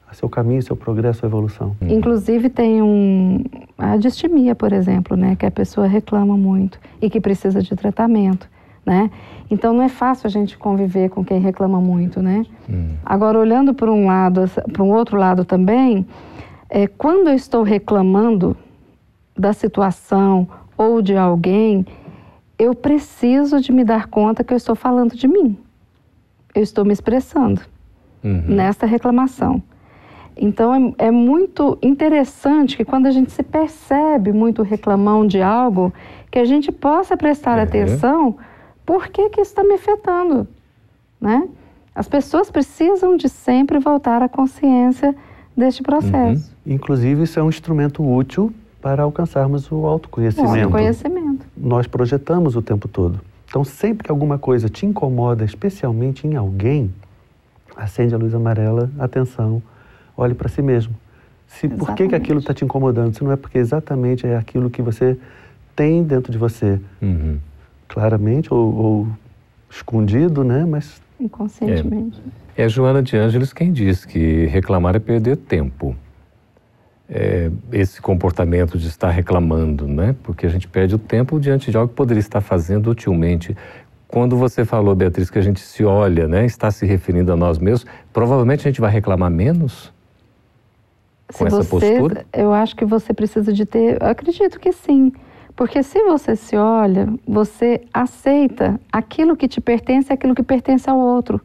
a 0.10 0.14
seu 0.16 0.28
caminho, 0.28 0.62
seu 0.64 0.76
progresso, 0.76 1.20
sua 1.20 1.28
evolução. 1.28 1.76
Uhum. 1.80 1.90
Inclusive 1.90 2.50
tem 2.50 2.82
um 2.82 3.44
a 3.78 3.96
distimia, 3.96 4.56
por 4.56 4.74
exemplo, 4.74 5.16
né, 5.16 5.36
que 5.36 5.46
a 5.46 5.52
pessoa 5.52 5.86
reclama 5.86 6.36
muito 6.36 6.80
e 7.00 7.10
que 7.10 7.22
precisa 7.22 7.62
de 7.62 7.76
tratamento, 7.76 8.50
né? 8.90 9.12
Então 9.52 9.72
não 9.72 9.84
é 9.84 9.90
fácil 9.90 10.26
a 10.26 10.30
gente 10.32 10.58
conviver 10.58 11.10
com 11.10 11.24
quem 11.24 11.40
reclama 11.40 11.80
muito, 11.80 12.24
né? 12.24 12.44
Uhum. 12.68 12.96
Agora 13.06 13.38
olhando 13.38 13.72
para 13.72 13.92
um 13.92 14.08
lado, 14.08 14.50
para 14.74 14.84
um 14.84 14.92
outro 14.92 15.16
lado 15.16 15.46
também, 15.46 16.08
é 16.68 16.88
quando 16.88 17.28
eu 17.28 17.36
estou 17.36 17.62
reclamando 17.62 18.58
da 19.38 19.54
situação 19.54 20.48
ou 20.76 21.04
de 21.04 21.16
alguém, 21.16 21.86
eu 22.58 22.74
preciso 22.74 23.62
de 23.62 23.72
me 23.72 23.84
dar 23.84 24.08
conta 24.08 24.44
que 24.44 24.52
eu 24.52 24.58
estou 24.58 24.76
falando 24.76 25.16
de 25.16 25.28
mim. 25.28 25.56
Eu 26.56 26.64
estou 26.64 26.84
me 26.84 26.92
expressando 26.92 27.62
uhum. 28.24 28.44
nessa 28.48 28.88
reclamação. 28.88 29.62
Então 30.36 30.96
é, 30.98 31.08
é, 31.08 31.12
muito 31.12 31.78
interessante 31.80 32.76
que 32.76 32.86
quando 32.86 33.06
a 33.06 33.12
gente 33.12 33.32
se 33.32 33.44
percebe 33.44 34.34
muito 34.34 34.64
reclamão 34.64 35.28
de 35.28 35.44
algo, 35.44 35.94
que 36.32 36.40
a 36.40 36.46
gente 36.46 36.72
possa 36.72 37.16
prestar 37.16 37.58
uhum. 37.58 37.64
atenção 37.64 38.38
por 38.90 39.08
que, 39.10 39.30
que 39.30 39.40
isso 39.40 39.52
está 39.52 39.64
me 39.64 39.76
afetando, 39.76 40.48
né? 41.22 41.48
As 41.94 42.08
pessoas 42.08 42.50
precisam 42.50 43.16
de 43.16 43.30
sempre 43.30 43.78
voltar 43.78 44.24
à 44.24 44.28
consciência 44.28 45.16
deste 45.56 45.84
processo. 45.84 46.52
Uhum. 46.66 46.74
Inclusive, 46.74 47.22
isso 47.22 47.40
é 47.40 47.44
um 47.44 47.50
instrumento 47.50 48.04
útil 48.04 48.52
para 48.82 49.04
alcançarmos 49.04 49.72
o 49.72 49.86
autoconhecimento. 49.86 50.56
O 50.56 50.60
autoconhecimento. 50.60 51.46
Nós 51.56 51.86
projetamos 51.86 52.56
o 52.56 52.64
tempo 52.64 52.88
todo. 52.88 53.22
Então, 53.48 53.64
sempre 53.64 54.06
que 54.06 54.12
alguma 54.12 54.40
coisa 54.40 54.68
te 54.68 54.88
incomoda, 54.88 55.46
especialmente 55.46 56.26
em 56.26 56.36
alguém, 56.36 56.92
acende 57.78 58.16
a 58.16 58.18
luz 58.18 58.34
amarela, 58.34 58.90
atenção, 58.98 59.62
olhe 60.18 60.34
para 60.34 60.50
si 60.50 60.64
mesmo. 60.64 60.96
Se, 61.46 61.70
por 61.70 61.94
que, 61.94 62.08
que 62.08 62.16
aquilo 62.16 62.40
está 62.40 62.56
te 62.56 62.66
incomodando? 62.66 63.16
Se 63.16 63.24
não 63.24 63.32
é 63.32 63.36
porque 63.36 63.60
exatamente 63.60 64.26
é 64.26 64.36
aquilo 64.36 64.68
que 64.68 64.82
você 64.82 65.16
tem 65.76 66.02
dentro 66.02 66.32
de 66.32 66.40
você. 66.40 66.82
Uhum. 67.00 67.38
Claramente 67.90 68.54
ou, 68.54 68.76
ou, 68.76 69.08
escondido, 69.70 70.44
né? 70.44 70.66
Mas... 70.66 71.02
Inconscientemente. 71.20 72.22
É, 72.56 72.64
é 72.64 72.70
Joana 72.70 73.04
de 73.04 73.18
Ângeles 73.18 73.52
quem 73.52 73.74
diz 73.74 74.06
que 74.06 74.46
reclamar 74.46 74.96
é 74.96 75.00
perder 75.00 75.36
tempo. 75.36 75.94
É, 77.10 77.52
esse 77.74 78.02
comportamento 78.02 78.78
de 78.78 78.88
estar 78.88 79.10
reclamando, 79.10 79.88
né? 79.88 80.16
Porque 80.24 80.46
a 80.46 80.50
gente 80.50 80.68
perde 80.68 80.96
o 80.96 81.00
tempo 81.00 81.40
diante 81.40 81.72
de 81.72 81.76
algo 81.76 81.90
que 81.90 81.96
poderia 81.96 82.22
estar 82.22 82.40
fazendo 82.40 82.90
utilmente. 82.90 83.58
Quando 84.08 84.38
você 84.38 84.64
falou, 84.64 84.96
Beatriz, 84.96 85.30
que 85.30 85.38
a 85.38 85.42
gente 85.42 85.60
se 85.60 85.84
olha, 85.84 86.28
né? 86.28 86.46
Está 86.46 86.72
se 86.72 86.86
referindo 86.86 87.34
a 87.34 87.36
nós 87.36 87.58
mesmos, 87.58 87.86
provavelmente 88.14 88.62
a 88.62 88.72
gente 88.72 88.80
vai 88.80 88.92
reclamar 88.92 89.30
menos? 89.30 89.92
com 91.34 91.48
essa 91.48 91.64
você, 91.64 91.70
postura? 91.70 92.26
Eu 92.34 92.52
acho 92.52 92.76
que 92.76 92.86
você 92.86 93.14
precisa 93.14 93.54
de 93.54 93.66
ter, 93.66 94.02
acredito 94.04 94.60
que 94.60 94.72
sim. 94.72 95.12
Porque 95.60 95.84
se 95.84 96.02
você 96.06 96.38
se 96.38 96.56
olha, 96.56 97.10
você 97.28 97.82
aceita 97.94 98.80
aquilo 98.90 99.36
que 99.36 99.46
te 99.46 99.60
pertence, 99.60 100.14
aquilo 100.14 100.34
que 100.34 100.42
pertence 100.42 100.90
ao 100.90 100.98
outro. 100.98 101.42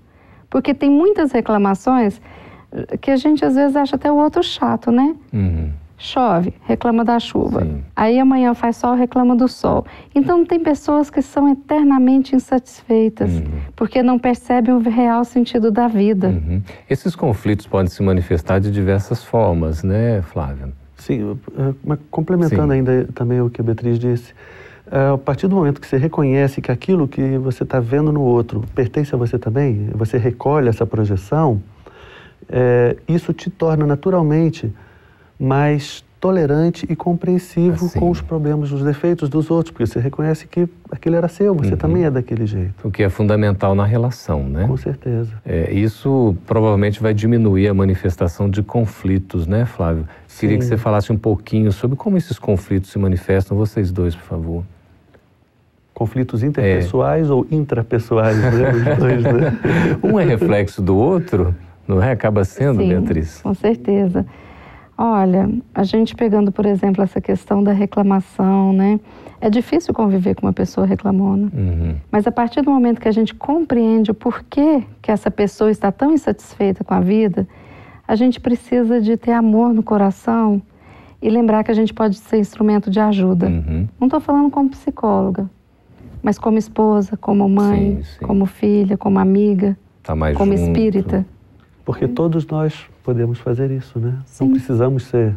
Porque 0.49 0.73
tem 0.73 0.89
muitas 0.89 1.33
reclamações 1.33 2.21
que 3.01 3.11
a 3.11 3.17
gente 3.17 3.45
às 3.45 3.57
vezes 3.57 3.75
acha 3.75 3.97
até 3.97 4.13
o 4.13 4.15
outro 4.15 4.41
chato, 4.41 4.93
né? 4.93 5.17
Uhum 5.33 5.73
chove, 5.97 6.53
reclama 6.67 7.05
da 7.05 7.19
chuva. 7.19 7.63
Sim. 7.63 7.83
Aí 7.97 8.19
amanhã 8.19 8.53
faz 8.53 8.77
sol, 8.77 8.95
reclama 8.95 9.35
do 9.35 9.49
sol. 9.49 9.87
Então 10.15 10.45
tem 10.45 10.61
pessoas 10.61 11.09
que 11.09 11.23
são 11.23 11.49
eternamente 11.49 12.37
insatisfeitas, 12.37 13.33
uhum. 13.33 13.45
porque 13.75 14.03
não 14.03 14.19
percebem 14.19 14.75
o 14.75 14.81
real 14.81 15.25
sentido 15.25 15.71
da 15.71 15.89
vida. 15.89 16.29
Uhum. 16.29 16.61
Esses 16.91 17.17
conflitos 17.17 17.67
podem 17.67 17.87
se 17.87 18.03
manifestar 18.03 18.59
de 18.59 18.71
diversas 18.71 19.25
formas, 19.25 19.83
né, 19.83 20.21
Flávia? 20.21 20.84
Sim, 21.05 21.39
mas 21.85 21.99
complementando 22.11 22.73
Sim. 22.73 22.79
ainda 22.79 23.07
também 23.15 23.39
o 23.41 23.51
que 23.51 23.61
a 23.61 23.65
Beatriz 23.65 23.99
disse, 23.99 24.33
é, 24.91 25.13
a 25.13 25.19
partir 25.19 25.49
do 25.49 25.57
momento 25.57 25.81
que 25.81 25.87
você 25.87 25.97
reconhece 25.97 26.61
que 26.61 26.71
aquilo 26.71 27.07
que 27.07 27.37
você 27.39 27.63
está 27.63 27.81
vendo 27.81 28.11
no 28.11 28.23
outro 28.23 28.65
pertence 28.75 29.15
a 29.15 29.19
você 29.19 29.39
também, 29.39 29.91
você 29.95 30.17
recolhe 30.17 30.69
essa 30.69 30.87
projeção, 30.87 31.63
é, 32.49 32.97
isso 33.07 33.33
te 33.33 33.51
torna 33.51 33.87
naturalmente 33.87 34.73
mais 35.39 36.04
tolerante 36.25 36.87
e 36.89 36.97
compreensivo 36.97 37.85
assim. 37.85 38.01
com 38.01 38.09
os 38.09 38.23
problemas, 38.23 38.73
os 38.73 38.83
defeitos 38.83 39.29
dos 39.29 39.51
outros, 39.51 39.71
porque 39.71 39.87
você 39.87 40.01
reconhece 40.01 40.47
que 40.47 40.67
aquele 40.91 41.17
era 41.17 41.29
seu, 41.29 41.55
você 41.55 41.73
uhum. 41.73 41.77
também 41.77 42.05
é 42.07 42.11
daquele 42.11 42.47
jeito. 42.47 42.73
O 42.83 42.91
que 42.91 43.03
é 43.03 43.11
fundamental 43.11 43.75
na 43.75 43.85
relação, 43.85 44.43
né? 44.43 44.67
Com 44.67 44.75
certeza. 44.79 45.31
É, 45.45 45.71
isso 45.71 46.35
provavelmente 46.47 47.03
vai 47.03 47.13
diminuir 47.13 47.69
a 47.69 47.75
manifestação 47.75 48.49
de 48.49 48.63
conflitos, 48.63 49.47
né, 49.47 49.67
Flávio? 49.67 50.09
Sim. 50.27 50.41
Queria 50.41 50.57
que 50.57 50.65
você 50.65 50.79
falasse 50.79 51.13
um 51.13 51.19
pouquinho 51.19 51.71
sobre 51.71 51.95
como 51.95 52.17
esses 52.17 52.39
conflitos 52.39 52.91
se 52.91 52.99
manifestam, 52.99 53.55
vocês 53.55 53.93
dois, 53.93 54.17
por 54.17 54.25
favor. 54.25 54.65
conflitos 55.93 56.43
interpessoais 56.43 57.29
é. 57.29 57.33
ou 57.35 57.47
intrapessoais, 57.51 58.39
né? 58.39 58.49
Os 58.49 58.99
dois, 58.99 59.23
né? 59.25 59.59
um 60.03 60.19
é 60.19 60.25
reflexo 60.25 60.81
do 60.81 60.97
outro, 60.97 61.55
não 61.87 62.03
é? 62.03 62.13
Acaba 62.13 62.47
sendo, 62.47 62.81
Sim, 62.81 62.89
Beatriz? 62.89 63.43
Com 63.43 63.53
certeza. 63.53 64.25
Olha, 64.97 65.51
a 65.75 65.83
gente 65.83 66.15
pegando, 66.15 66.53
por 66.53 66.65
exemplo, 66.65 67.03
essa 67.03 67.21
questão 67.21 67.63
da 67.63 67.73
reclamação, 67.73 68.73
né? 68.73 69.01
É 69.41 69.51
difícil 69.51 69.93
conviver 69.93 70.37
com 70.37 70.47
uma 70.47 70.53
pessoa 70.53 70.87
reclamona. 70.87 71.51
Uhum. 71.53 71.97
Mas 72.11 72.27
a 72.27 72.33
partir 72.33 72.63
do 72.63 72.71
momento 72.71 73.01
que 73.01 73.09
a 73.09 73.13
gente 73.13 73.35
compreende 73.35 74.13
o 74.13 74.15
porquê 74.15 74.85
que 75.03 75.11
essa 75.11 75.31
pessoa 75.31 75.71
está 75.71 75.91
tão 75.91 76.13
insatisfeita 76.13 76.85
com 76.85 76.95
a 76.95 77.01
vida, 77.01 77.47
a 78.07 78.15
gente 78.15 78.41
precisa 78.41 79.01
de 79.01 79.17
ter 79.17 79.33
amor 79.33 79.75
no 79.75 79.83
coração 79.83 80.63
e 81.21 81.29
lembrar 81.29 81.65
que 81.65 81.71
a 81.71 81.75
gente 81.75 81.93
pode 81.93 82.17
ser 82.17 82.39
instrumento 82.39 82.89
de 82.89 83.01
ajuda. 83.01 83.47
Uhum. 83.47 83.89
Não 83.99 84.07
estou 84.07 84.21
falando 84.21 84.51
como 84.51 84.71
psicóloga, 84.71 85.51
mas 86.23 86.39
como 86.39 86.57
esposa, 86.57 87.17
como 87.17 87.49
mãe, 87.49 87.97
sim, 87.97 88.03
sim. 88.03 88.25
como 88.25 88.47
filha, 88.47 88.97
como 88.97 89.19
amiga, 89.19 89.77
tá 90.03 90.15
como 90.35 90.57
junto. 90.57 90.71
espírita. 90.71 91.27
Porque 91.85 92.07
todos 92.07 92.47
nós 92.47 92.87
podemos 93.05 93.39
fazer 93.39 93.71
isso, 93.71 93.99
né? 93.99 94.19
Sim. 94.25 94.47
Não 94.47 94.53
precisamos 94.55 95.05
ser 95.05 95.37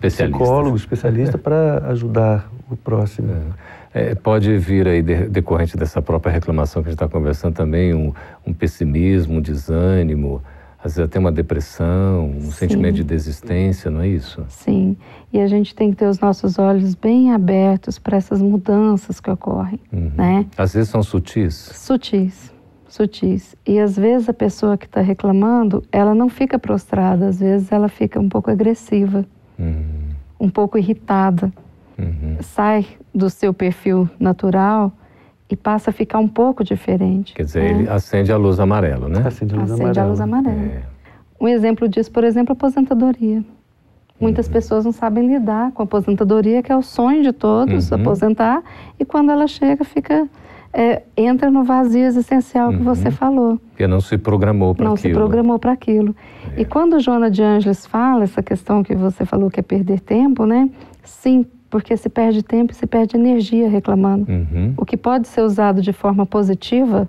psicólogo, 0.00 0.76
especialista 0.76 1.36
para 1.36 1.86
ajudar 1.88 2.48
o 2.70 2.76
próximo. 2.76 3.32
É. 3.32 3.80
É, 3.92 4.14
pode 4.14 4.56
vir 4.56 4.86
aí, 4.86 5.02
de, 5.02 5.26
decorrente 5.28 5.76
dessa 5.76 6.00
própria 6.00 6.30
reclamação 6.30 6.80
que 6.80 6.88
a 6.88 6.92
gente 6.92 7.02
está 7.02 7.08
conversando 7.08 7.54
também, 7.54 7.92
um, 7.92 8.12
um, 8.46 8.52
pessimismo, 8.52 9.38
um 9.38 9.40
desânimo, 9.40 10.40
às 10.78 10.94
vezes 10.94 11.00
até 11.00 11.18
uma 11.18 11.32
depressão, 11.32 12.30
um 12.30 12.42
Sim. 12.42 12.50
sentimento 12.52 12.94
de 12.94 13.02
desistência, 13.02 13.90
não 13.90 14.02
é 14.02 14.06
isso? 14.06 14.44
Sim, 14.48 14.96
e 15.32 15.40
a 15.40 15.48
gente 15.48 15.74
tem 15.74 15.90
que 15.90 15.96
ter 15.96 16.06
os 16.06 16.20
nossos 16.20 16.56
olhos 16.56 16.94
bem 16.94 17.32
abertos 17.32 17.98
para 17.98 18.16
essas 18.16 18.40
mudanças 18.40 19.18
que 19.18 19.28
ocorrem, 19.28 19.80
uhum. 19.92 20.12
né? 20.16 20.46
Às 20.56 20.74
vezes 20.74 20.88
são 20.88 21.02
sutis? 21.02 21.54
Sutis 21.74 22.52
sutis. 22.90 23.56
E 23.66 23.78
às 23.78 23.96
vezes 23.96 24.28
a 24.28 24.34
pessoa 24.34 24.76
que 24.76 24.86
está 24.86 25.00
reclamando, 25.00 25.82
ela 25.90 26.14
não 26.14 26.28
fica 26.28 26.58
prostrada, 26.58 27.28
às 27.28 27.40
vezes 27.40 27.70
ela 27.72 27.88
fica 27.88 28.18
um 28.20 28.28
pouco 28.28 28.50
agressiva, 28.50 29.24
uhum. 29.58 30.10
um 30.38 30.50
pouco 30.50 30.76
irritada. 30.76 31.52
Uhum. 31.98 32.36
Sai 32.40 32.86
do 33.14 33.30
seu 33.30 33.54
perfil 33.54 34.08
natural 34.18 34.92
e 35.48 35.56
passa 35.56 35.90
a 35.90 35.92
ficar 35.92 36.18
um 36.18 36.28
pouco 36.28 36.64
diferente. 36.64 37.34
Quer 37.34 37.44
dizer, 37.44 37.62
né? 37.62 37.70
ele 37.70 37.88
acende 37.88 38.32
a 38.32 38.36
luz 38.36 38.58
amarela, 38.58 39.08
né? 39.08 39.22
Acende 39.26 39.54
a 39.54 39.58
luz 39.58 39.70
acende 39.70 39.84
amarela. 39.84 40.06
A 40.06 40.08
luz 40.08 40.20
amarela. 40.20 40.62
É. 40.62 40.82
Um 41.40 41.48
exemplo 41.48 41.88
disso, 41.88 42.10
por 42.10 42.24
exemplo, 42.24 42.52
a 42.52 42.54
aposentadoria. 42.54 43.44
Muitas 44.20 44.46
uhum. 44.46 44.52
pessoas 44.52 44.84
não 44.84 44.92
sabem 44.92 45.26
lidar 45.26 45.72
com 45.72 45.82
a 45.82 45.84
aposentadoria, 45.84 46.62
que 46.62 46.70
é 46.70 46.76
o 46.76 46.82
sonho 46.82 47.22
de 47.22 47.32
todos, 47.32 47.90
uhum. 47.90 48.00
aposentar, 48.00 48.62
e 48.98 49.04
quando 49.04 49.30
ela 49.30 49.46
chega, 49.46 49.82
fica 49.82 50.28
é, 50.72 51.02
entra 51.16 51.50
no 51.50 51.64
vazio 51.64 52.04
existencial 52.04 52.70
uhum. 52.70 52.78
que 52.78 52.82
você 52.82 53.10
falou. 53.10 53.58
Porque 53.70 53.86
não 53.86 54.00
se 54.00 54.16
programou 54.16 54.74
para 54.74 54.84
aquilo. 54.84 54.90
Não 54.90 54.96
se 54.96 55.10
programou 55.10 55.58
para 55.58 55.72
aquilo. 55.72 56.14
É. 56.56 56.60
E 56.60 56.64
quando 56.64 57.00
Joana 57.00 57.30
de 57.30 57.42
Ângeles 57.42 57.86
fala 57.86 58.24
essa 58.24 58.42
questão 58.42 58.82
que 58.82 58.94
você 58.94 59.24
falou 59.24 59.50
que 59.50 59.58
é 59.58 59.62
perder 59.62 60.00
tempo, 60.00 60.46
né? 60.46 60.70
Sim, 61.02 61.44
porque 61.68 61.96
se 61.96 62.08
perde 62.08 62.42
tempo 62.42 62.72
e 62.72 62.74
se 62.74 62.86
perde 62.86 63.16
energia 63.16 63.68
reclamando. 63.68 64.30
Uhum. 64.30 64.74
O 64.76 64.84
que 64.84 64.96
pode 64.96 65.26
ser 65.26 65.42
usado 65.42 65.82
de 65.82 65.92
forma 65.92 66.24
positiva, 66.24 67.08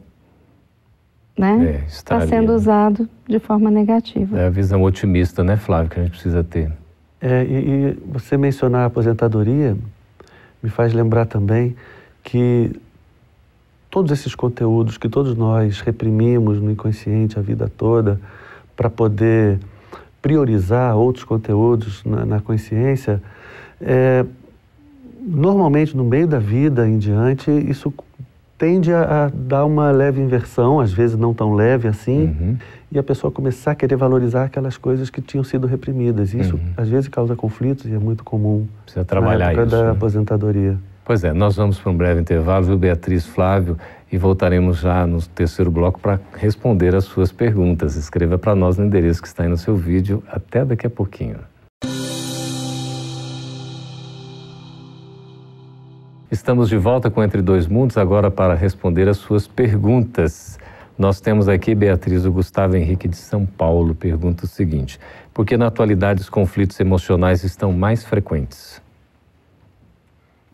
né? 1.37 1.83
Está 1.87 2.17
é, 2.17 2.27
sendo 2.27 2.53
usado 2.53 3.07
de 3.27 3.39
forma 3.39 3.69
negativa. 3.69 4.39
É 4.39 4.47
a 4.47 4.49
visão 4.49 4.81
otimista, 4.81 5.43
né, 5.43 5.55
Flávio, 5.55 5.89
que 5.89 5.99
a 5.99 6.03
gente 6.03 6.11
precisa 6.11 6.43
ter. 6.43 6.71
É, 7.19 7.43
e, 7.43 7.55
e 7.55 7.97
você 8.11 8.37
mencionar 8.37 8.81
a 8.81 8.85
aposentadoria 8.85 9.77
me 10.61 10.69
faz 10.69 10.93
lembrar 10.93 11.25
também 11.25 11.75
que 12.23 12.71
todos 13.91 14.09
esses 14.11 14.33
conteúdos 14.33 14.97
que 14.97 15.09
todos 15.09 15.35
nós 15.35 15.81
reprimimos 15.81 16.59
no 16.61 16.71
inconsciente 16.71 17.37
a 17.37 17.41
vida 17.41 17.69
toda 17.77 18.19
para 18.75 18.89
poder 18.89 19.59
priorizar 20.21 20.95
outros 20.95 21.25
conteúdos 21.25 22.03
na, 22.05 22.25
na 22.25 22.39
consciência, 22.39 23.21
é, 23.81 24.25
normalmente 25.19 25.95
no 25.95 26.03
meio 26.03 26.27
da 26.27 26.39
vida 26.39 26.87
em 26.87 26.97
diante, 26.97 27.51
isso 27.51 27.93
tende 28.57 28.93
a, 28.93 29.25
a, 29.25 29.29
dar 29.33 29.65
uma 29.65 29.91
leve 29.91 30.21
inversão, 30.21 30.79
às 30.79 30.93
vezes 30.93 31.17
não 31.17 31.33
tão 31.33 31.55
leve 31.55 31.87
assim, 31.87 32.25
uhum. 32.25 32.57
e 32.91 32.99
a 32.99 33.03
pessoa 33.03 33.31
começar 33.31 33.71
a 33.71 33.75
querer 33.75 33.95
valorizar 33.95 34.43
aquelas 34.43 34.77
coisas 34.77 35.09
que 35.09 35.19
tinham 35.19 35.43
sido 35.43 35.65
reprimidas. 35.65 36.33
Isso 36.33 36.55
uhum. 36.55 36.73
às 36.77 36.87
vezes 36.87 37.09
causa 37.09 37.35
conflitos 37.35 37.85
e 37.85 37.93
é 37.93 37.97
muito 37.97 38.23
comum 38.23 38.67
Precisa 38.85 39.03
trabalhar 39.03 39.45
na 39.45 39.51
época 39.51 39.63
isso, 39.63 39.75
da 39.75 39.83
né? 39.85 39.91
aposentadoria. 39.91 40.77
Pois 41.03 41.23
é, 41.23 41.33
nós 41.33 41.55
vamos 41.55 41.79
para 41.79 41.91
um 41.91 41.97
breve 41.97 42.21
intervalo, 42.21 42.65
viu, 42.65 42.77
Beatriz 42.77 43.25
Flávio, 43.25 43.77
e 44.11 44.17
voltaremos 44.17 44.77
já 44.79 45.05
no 45.07 45.21
terceiro 45.21 45.71
bloco 45.71 45.99
para 45.99 46.19
responder 46.35 46.93
as 46.95 47.05
suas 47.05 47.31
perguntas. 47.31 47.95
Escreva 47.95 48.37
para 48.37 48.53
nós 48.53 48.77
no 48.77 48.85
endereço 48.85 49.21
que 49.21 49.27
está 49.27 49.43
aí 49.43 49.49
no 49.49 49.57
seu 49.57 49.75
vídeo. 49.75 50.23
Até 50.29 50.63
daqui 50.63 50.85
a 50.85 50.89
pouquinho. 50.89 51.39
Estamos 56.29 56.69
de 56.69 56.77
volta 56.77 57.09
com 57.09 57.23
Entre 57.23 57.41
Dois 57.41 57.67
Mundos 57.67 57.97
agora 57.97 58.29
para 58.31 58.53
responder 58.53 59.09
as 59.09 59.17
suas 59.17 59.47
perguntas. 59.47 60.57
Nós 60.97 61.19
temos 61.19 61.49
aqui 61.49 61.73
Beatriz 61.73 62.25
o 62.25 62.31
Gustavo 62.31 62.77
Henrique 62.77 63.07
de 63.07 63.17
São 63.17 63.45
Paulo. 63.45 63.95
Pergunta 63.95 64.45
o 64.45 64.47
seguinte: 64.47 64.99
por 65.33 65.45
que 65.45 65.57
na 65.57 65.67
atualidade 65.67 66.21
os 66.21 66.29
conflitos 66.29 66.79
emocionais 66.79 67.43
estão 67.43 67.73
mais 67.73 68.05
frequentes? 68.05 68.81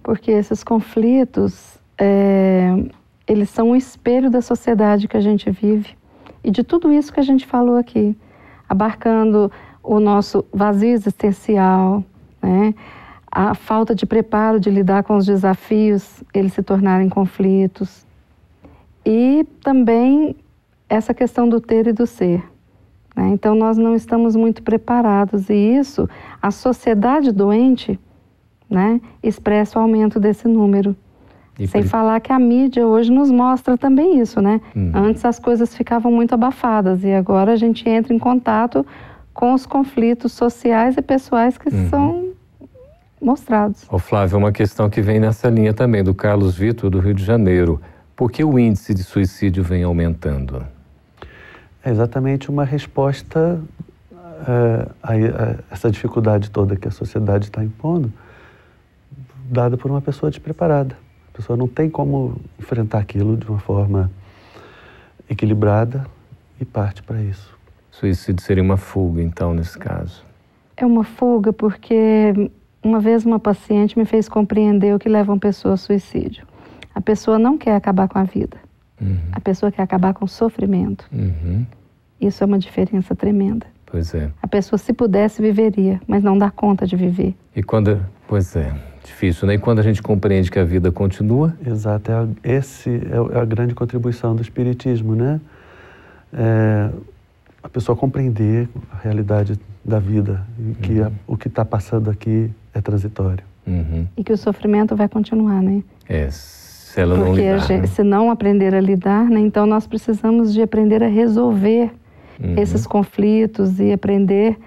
Porque 0.07 0.31
esses 0.31 0.63
conflitos 0.63 1.77
é, 1.97 2.81
eles 3.27 3.49
são 3.49 3.71
um 3.71 3.75
espelho 3.75 4.29
da 4.29 4.41
sociedade 4.41 5.05
que 5.05 5.17
a 5.17 5.19
gente 5.19 5.51
vive 5.51 5.97
e 6.41 6.49
de 6.49 6.63
tudo 6.63 6.93
isso 6.93 7.11
que 7.11 7.19
a 7.19 7.23
gente 7.23 7.45
falou 7.45 7.75
aqui, 7.75 8.15
abarcando 8.69 9.51
o 9.83 9.99
nosso 9.99 10.45
vazio 10.53 10.91
existencial, 10.91 12.05
né? 12.41 12.73
a 13.29 13.53
falta 13.53 13.93
de 13.93 14.05
preparo 14.05 14.61
de 14.61 14.69
lidar 14.69 15.03
com 15.03 15.17
os 15.17 15.25
desafios, 15.25 16.23
eles 16.33 16.53
se 16.53 16.63
tornarem 16.63 17.09
conflitos, 17.09 18.07
e 19.05 19.45
também 19.61 20.37
essa 20.87 21.13
questão 21.13 21.49
do 21.49 21.59
ter 21.59 21.85
e 21.85 21.91
do 21.91 22.07
ser. 22.07 22.41
Né? 23.13 23.27
Então, 23.33 23.53
nós 23.55 23.77
não 23.77 23.93
estamos 23.93 24.37
muito 24.37 24.63
preparados, 24.63 25.49
e 25.49 25.53
isso, 25.53 26.09
a 26.41 26.49
sociedade 26.49 27.29
doente, 27.33 27.99
né, 28.69 28.99
expressa 29.23 29.79
o 29.79 29.81
aumento 29.81 30.19
desse 30.19 30.47
número. 30.47 30.95
E 31.59 31.67
Sem 31.67 31.83
falar 31.83 32.19
que 32.19 32.31
a 32.31 32.37
mídia 32.37 32.85
hoje 32.85 33.11
nos 33.11 33.31
mostra 33.31 33.75
também 33.77 34.19
isso, 34.19 34.39
né? 34.39 34.61
Uhum. 34.75 34.91
Antes 34.93 35.25
as 35.25 35.39
coisas 35.39 35.75
ficavam 35.75 36.11
muito 36.11 36.33
abafadas 36.33 37.03
e 37.03 37.11
agora 37.11 37.53
a 37.53 37.55
gente 37.55 37.87
entra 37.89 38.13
em 38.13 38.19
contato 38.19 38.85
com 39.33 39.53
os 39.53 39.65
conflitos 39.65 40.33
sociais 40.33 40.97
e 40.97 41.01
pessoais 41.01 41.57
que 41.57 41.69
uhum. 41.69 41.89
são 41.89 42.29
mostrados. 43.19 43.87
Ô 43.89 43.97
Flávio, 43.97 44.37
uma 44.37 44.51
questão 44.51 44.87
que 44.87 45.01
vem 45.01 45.19
nessa 45.19 45.49
linha 45.49 45.73
também, 45.73 46.03
do 46.03 46.13
Carlos 46.13 46.55
Vitor, 46.55 46.91
do 46.91 46.99
Rio 46.99 47.15
de 47.15 47.23
Janeiro. 47.23 47.81
Por 48.15 48.31
que 48.31 48.43
o 48.43 48.59
índice 48.59 48.93
de 48.93 49.03
suicídio 49.03 49.63
vem 49.63 49.83
aumentando? 49.83 50.63
É 51.83 51.89
exatamente 51.89 52.51
uma 52.51 52.65
resposta 52.65 53.59
uh, 54.11 54.91
a, 55.01 55.13
a 55.13 55.55
essa 55.71 55.89
dificuldade 55.89 56.51
toda 56.51 56.75
que 56.75 56.87
a 56.87 56.91
sociedade 56.91 57.45
está 57.45 57.63
impondo 57.63 58.13
dada 59.49 59.77
por 59.77 59.89
uma 59.89 60.01
pessoa 60.01 60.29
despreparada. 60.29 60.97
A 61.33 61.37
pessoa 61.37 61.55
não 61.55 61.67
tem 61.67 61.89
como 61.89 62.35
enfrentar 62.59 62.99
aquilo 62.99 63.37
de 63.37 63.47
uma 63.47 63.59
forma 63.59 64.11
equilibrada 65.29 66.05
e 66.59 66.65
parte 66.65 67.03
para 67.03 67.21
isso. 67.21 67.55
Suicídio 67.91 68.43
seria 68.43 68.63
uma 68.63 68.77
fuga, 68.77 69.21
então, 69.21 69.53
nesse 69.53 69.77
caso? 69.77 70.23
É 70.75 70.85
uma 70.85 71.03
fuga 71.03 71.51
porque 71.51 72.51
uma 72.83 72.99
vez 72.99 73.25
uma 73.25 73.39
paciente 73.39 73.97
me 73.97 74.05
fez 74.05 74.29
compreender 74.29 74.93
o 74.93 74.99
que 74.99 75.09
leva 75.09 75.31
uma 75.31 75.39
pessoa 75.39 75.73
ao 75.73 75.77
suicídio. 75.77 76.45
A 76.93 77.01
pessoa 77.01 77.39
não 77.39 77.57
quer 77.57 77.75
acabar 77.75 78.07
com 78.07 78.19
a 78.19 78.23
vida. 78.23 78.57
Uhum. 79.01 79.17
A 79.31 79.39
pessoa 79.39 79.71
quer 79.71 79.81
acabar 79.81 80.13
com 80.13 80.25
o 80.25 80.27
sofrimento. 80.27 81.07
Uhum. 81.11 81.65
Isso 82.19 82.43
é 82.43 82.47
uma 82.47 82.57
diferença 82.57 83.15
tremenda. 83.15 83.65
Pois 83.89 84.13
é. 84.13 84.29
A 84.41 84.47
pessoa, 84.47 84.77
se 84.77 84.93
pudesse, 84.93 85.41
viveria, 85.41 85.99
mas 86.05 86.21
não 86.21 86.37
dá 86.37 86.51
conta 86.51 86.85
de 86.85 86.95
viver. 86.95 87.35
E 87.55 87.63
quando. 87.63 87.99
Pois 88.27 88.55
é. 88.55 88.73
Difícil, 89.03 89.47
né? 89.47 89.53
E 89.53 89.57
quando 89.57 89.79
a 89.79 89.81
gente 89.81 90.01
compreende 90.03 90.51
que 90.51 90.59
a 90.59 90.65
vida 90.65 90.91
continua? 90.91 91.55
Exato, 91.65 92.11
é 92.11 92.15
a, 92.15 92.27
esse 92.43 92.89
é, 92.89 93.37
é 93.37 93.39
a 93.39 93.45
grande 93.45 93.73
contribuição 93.73 94.35
do 94.35 94.41
Espiritismo, 94.41 95.15
né? 95.15 95.39
É, 96.33 96.89
a 97.63 97.69
pessoa 97.69 97.95
compreender 97.95 98.67
a 98.91 98.97
realidade 98.97 99.57
da 99.83 99.97
vida, 99.97 100.45
e 100.59 100.73
que 100.75 100.99
uhum. 100.99 101.07
a, 101.07 101.11
o 101.25 101.37
que 101.37 101.47
está 101.47 101.63
passando 101.63 102.09
aqui 102.09 102.51
é 102.73 102.81
transitório. 102.81 103.43
Uhum. 103.65 104.05
E 104.17 104.23
que 104.23 104.33
o 104.33 104.37
sofrimento 104.37 104.93
vai 104.93 105.07
continuar, 105.07 105.61
né? 105.61 105.81
É, 106.07 106.29
se 106.29 106.99
ela 106.99 107.15
Porque 107.15 107.29
não 107.29 107.35
lidar. 107.35 107.67
Gente, 107.67 107.81
né? 107.81 107.87
se 107.87 108.03
não 108.03 108.29
aprender 108.29 108.75
a 108.75 108.81
lidar, 108.81 109.29
né? 109.29 109.39
Então 109.39 109.65
nós 109.65 109.87
precisamos 109.87 110.53
de 110.53 110.61
aprender 110.61 111.01
a 111.01 111.07
resolver 111.07 111.91
uhum. 112.41 112.55
esses 112.57 112.85
conflitos 112.87 113.79
e 113.79 113.91
aprender 113.91 114.57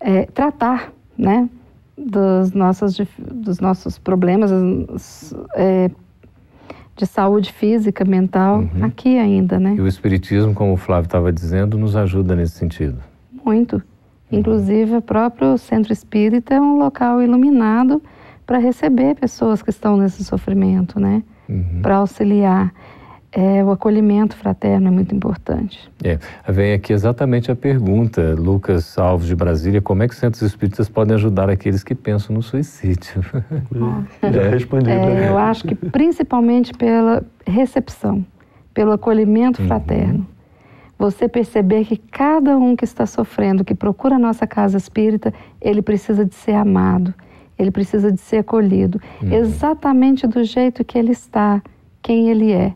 é, 0.00 0.26
tratar, 0.26 0.92
né? 1.16 1.48
dos 1.96 2.52
nossos, 2.52 2.98
dos 3.18 3.60
nossos 3.60 3.98
problemas, 3.98 4.50
é, 5.54 5.90
de 6.96 7.06
saúde 7.06 7.52
física, 7.52 8.04
mental, 8.04 8.60
uhum. 8.60 8.84
aqui 8.84 9.18
ainda, 9.18 9.58
né? 9.58 9.74
E 9.76 9.80
o 9.80 9.86
Espiritismo, 9.86 10.54
como 10.54 10.72
o 10.72 10.76
Flávio 10.76 11.06
estava 11.06 11.32
dizendo, 11.32 11.78
nos 11.78 11.96
ajuda 11.96 12.34
nesse 12.34 12.58
sentido. 12.58 12.98
Muito. 13.44 13.76
Uhum. 13.76 14.38
Inclusive, 14.38 14.96
o 14.96 15.02
próprio 15.02 15.56
Centro 15.58 15.92
Espírita 15.92 16.54
é 16.54 16.60
um 16.60 16.78
local 16.78 17.22
iluminado 17.22 18.02
para 18.46 18.58
receber 18.58 19.14
pessoas 19.14 19.62
que 19.62 19.70
estão 19.70 19.96
nesse 19.96 20.24
sofrimento, 20.24 21.00
né? 21.00 21.22
Uhum. 21.48 21.80
Para 21.82 21.96
auxiliar. 21.96 22.72
É, 23.34 23.64
o 23.64 23.70
acolhimento 23.70 24.36
fraterno 24.36 24.88
é 24.88 24.90
muito 24.90 25.14
importante. 25.14 25.90
É, 26.04 26.18
vem 26.46 26.74
aqui 26.74 26.92
exatamente 26.92 27.50
a 27.50 27.56
pergunta, 27.56 28.34
Lucas 28.34 28.98
Alves 28.98 29.26
de 29.26 29.34
Brasília, 29.34 29.80
como 29.80 30.02
é 30.02 30.08
que 30.08 30.12
os 30.12 30.20
centros 30.20 30.42
espíritas 30.42 30.86
podem 30.86 31.14
ajudar 31.14 31.48
aqueles 31.48 31.82
que 31.82 31.94
pensam 31.94 32.36
no 32.36 32.42
suicídio? 32.42 33.24
Ah, 33.74 34.02
Já 34.30 34.50
respondi. 34.50 34.90
É, 34.90 35.30
eu 35.30 35.38
acho 35.38 35.64
que 35.64 35.74
principalmente 35.74 36.74
pela 36.74 37.24
recepção, 37.46 38.22
pelo 38.74 38.92
acolhimento 38.92 39.62
uhum. 39.62 39.68
fraterno. 39.68 40.26
Você 40.98 41.26
perceber 41.26 41.86
que 41.86 41.96
cada 41.96 42.56
um 42.56 42.76
que 42.76 42.84
está 42.84 43.06
sofrendo, 43.06 43.64
que 43.64 43.74
procura 43.74 44.16
a 44.16 44.18
nossa 44.18 44.46
casa 44.46 44.76
espírita, 44.76 45.32
ele 45.60 45.80
precisa 45.80 46.24
de 46.24 46.34
ser 46.34 46.52
amado, 46.52 47.12
ele 47.58 47.70
precisa 47.70 48.12
de 48.12 48.20
ser 48.20 48.38
acolhido, 48.38 49.00
uhum. 49.22 49.32
exatamente 49.32 50.26
do 50.26 50.44
jeito 50.44 50.84
que 50.84 50.98
ele 50.98 51.12
está, 51.12 51.62
quem 52.02 52.28
ele 52.28 52.52
é 52.52 52.74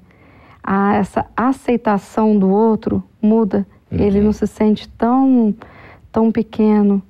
a, 0.66 0.96
essa 0.96 1.24
aceitação 1.36 2.36
do 2.36 2.50
outro 2.50 3.02
muda. 3.22 3.64
Uhum. 3.90 4.00
Ele 4.00 4.20
não 4.20 4.32
se 4.32 4.46
sente 4.48 4.88
tão, 4.88 5.54
tão 6.10 6.32
pequeno, 6.32 7.00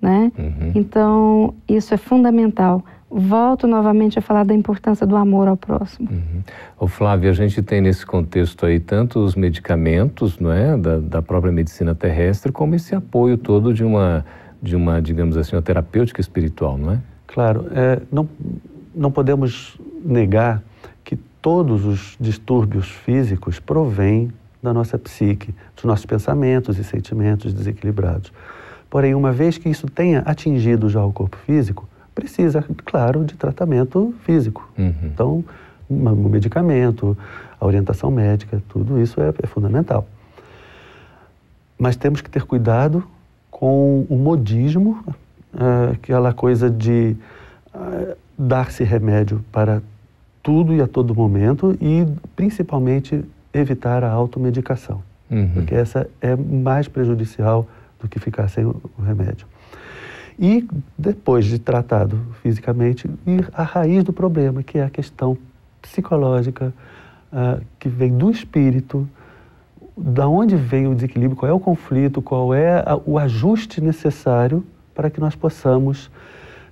né? 0.00 0.30
Uhum. 0.38 0.72
Então, 0.76 1.54
isso 1.68 1.92
é 1.92 1.96
fundamental. 1.96 2.84
Volto 3.10 3.66
novamente 3.66 4.20
a 4.20 4.22
falar 4.22 4.44
da 4.44 4.54
importância 4.54 5.04
do 5.04 5.16
amor 5.16 5.48
ao 5.48 5.56
próximo. 5.56 6.08
Uhum. 6.08 6.42
O 6.78 6.86
Flávio, 6.86 7.28
a 7.28 7.32
gente 7.32 7.60
tem 7.60 7.80
nesse 7.80 8.06
contexto 8.06 8.64
aí 8.64 8.78
tanto 8.78 9.18
os 9.18 9.34
medicamentos, 9.34 10.38
não 10.38 10.52
é, 10.52 10.76
da, 10.76 10.98
da 10.98 11.20
própria 11.20 11.52
medicina 11.52 11.92
terrestre, 11.92 12.52
como 12.52 12.76
esse 12.76 12.94
apoio 12.94 13.36
todo 13.36 13.74
de 13.74 13.82
uma, 13.82 14.24
de 14.62 14.76
uma, 14.76 15.02
digamos 15.02 15.36
assim, 15.36 15.56
uma 15.56 15.62
terapêutica 15.62 16.20
espiritual, 16.20 16.78
não 16.78 16.92
é? 16.92 16.98
Claro, 17.26 17.66
é, 17.72 18.00
não, 18.12 18.28
não 18.94 19.10
podemos 19.10 19.76
negar 20.04 20.62
todos 21.40 21.84
os 21.84 22.16
distúrbios 22.20 22.88
físicos 22.88 23.58
provêm 23.58 24.32
da 24.62 24.74
nossa 24.74 24.98
psique, 24.98 25.54
dos 25.74 25.84
nossos 25.84 26.04
pensamentos 26.04 26.78
e 26.78 26.84
sentimentos 26.84 27.54
desequilibrados. 27.54 28.32
Porém, 28.90 29.14
uma 29.14 29.32
vez 29.32 29.56
que 29.56 29.68
isso 29.68 29.86
tenha 29.86 30.20
atingido 30.20 30.88
já 30.88 31.02
o 31.04 31.12
corpo 31.12 31.36
físico, 31.38 31.88
precisa, 32.14 32.64
claro, 32.84 33.24
de 33.24 33.34
tratamento 33.34 34.14
físico. 34.24 34.68
Uhum. 34.76 34.94
Então, 35.04 35.44
o 35.88 36.28
medicamento, 36.28 37.16
a 37.58 37.66
orientação 37.66 38.10
médica, 38.10 38.62
tudo 38.68 39.00
isso 39.00 39.20
é, 39.20 39.32
é 39.42 39.46
fundamental. 39.46 40.06
Mas 41.78 41.96
temos 41.96 42.20
que 42.20 42.28
ter 42.28 42.44
cuidado 42.44 43.02
com 43.50 44.06
o 44.08 44.16
modismo, 44.16 45.02
uh, 45.54 45.92
aquela 45.94 46.32
coisa 46.32 46.70
de 46.70 47.16
uh, 47.74 48.16
dar-se 48.38 48.84
remédio 48.84 49.44
para 49.50 49.82
tudo 50.42 50.74
e 50.74 50.80
a 50.80 50.86
todo 50.86 51.14
momento 51.14 51.76
e 51.80 52.06
principalmente 52.34 53.24
evitar 53.52 54.04
a 54.04 54.10
automedicação, 54.10 55.02
uhum. 55.30 55.50
porque 55.54 55.74
essa 55.74 56.08
é 56.20 56.34
mais 56.36 56.88
prejudicial 56.88 57.66
do 57.98 58.08
que 58.08 58.18
ficar 58.18 58.48
sem 58.48 58.64
o 58.64 58.80
remédio. 59.04 59.46
E 60.38 60.66
depois 60.96 61.44
de 61.44 61.58
tratado 61.58 62.18
fisicamente, 62.42 63.08
ir 63.26 63.48
à 63.52 63.62
raiz 63.62 64.02
do 64.02 64.12
problema, 64.12 64.62
que 64.62 64.78
é 64.78 64.84
a 64.84 64.90
questão 64.90 65.36
psicológica, 65.82 66.72
uh, 67.30 67.62
que 67.78 67.88
vem 67.88 68.16
do 68.16 68.30
espírito, 68.30 69.06
da 69.96 70.26
onde 70.26 70.56
vem 70.56 70.86
o 70.86 70.94
desequilíbrio, 70.94 71.36
qual 71.36 71.50
é 71.50 71.52
o 71.52 71.60
conflito, 71.60 72.22
qual 72.22 72.54
é 72.54 72.78
a, 72.78 72.98
o 73.04 73.18
ajuste 73.18 73.82
necessário 73.82 74.64
para 74.94 75.10
que 75.10 75.20
nós 75.20 75.34
possamos 75.34 76.10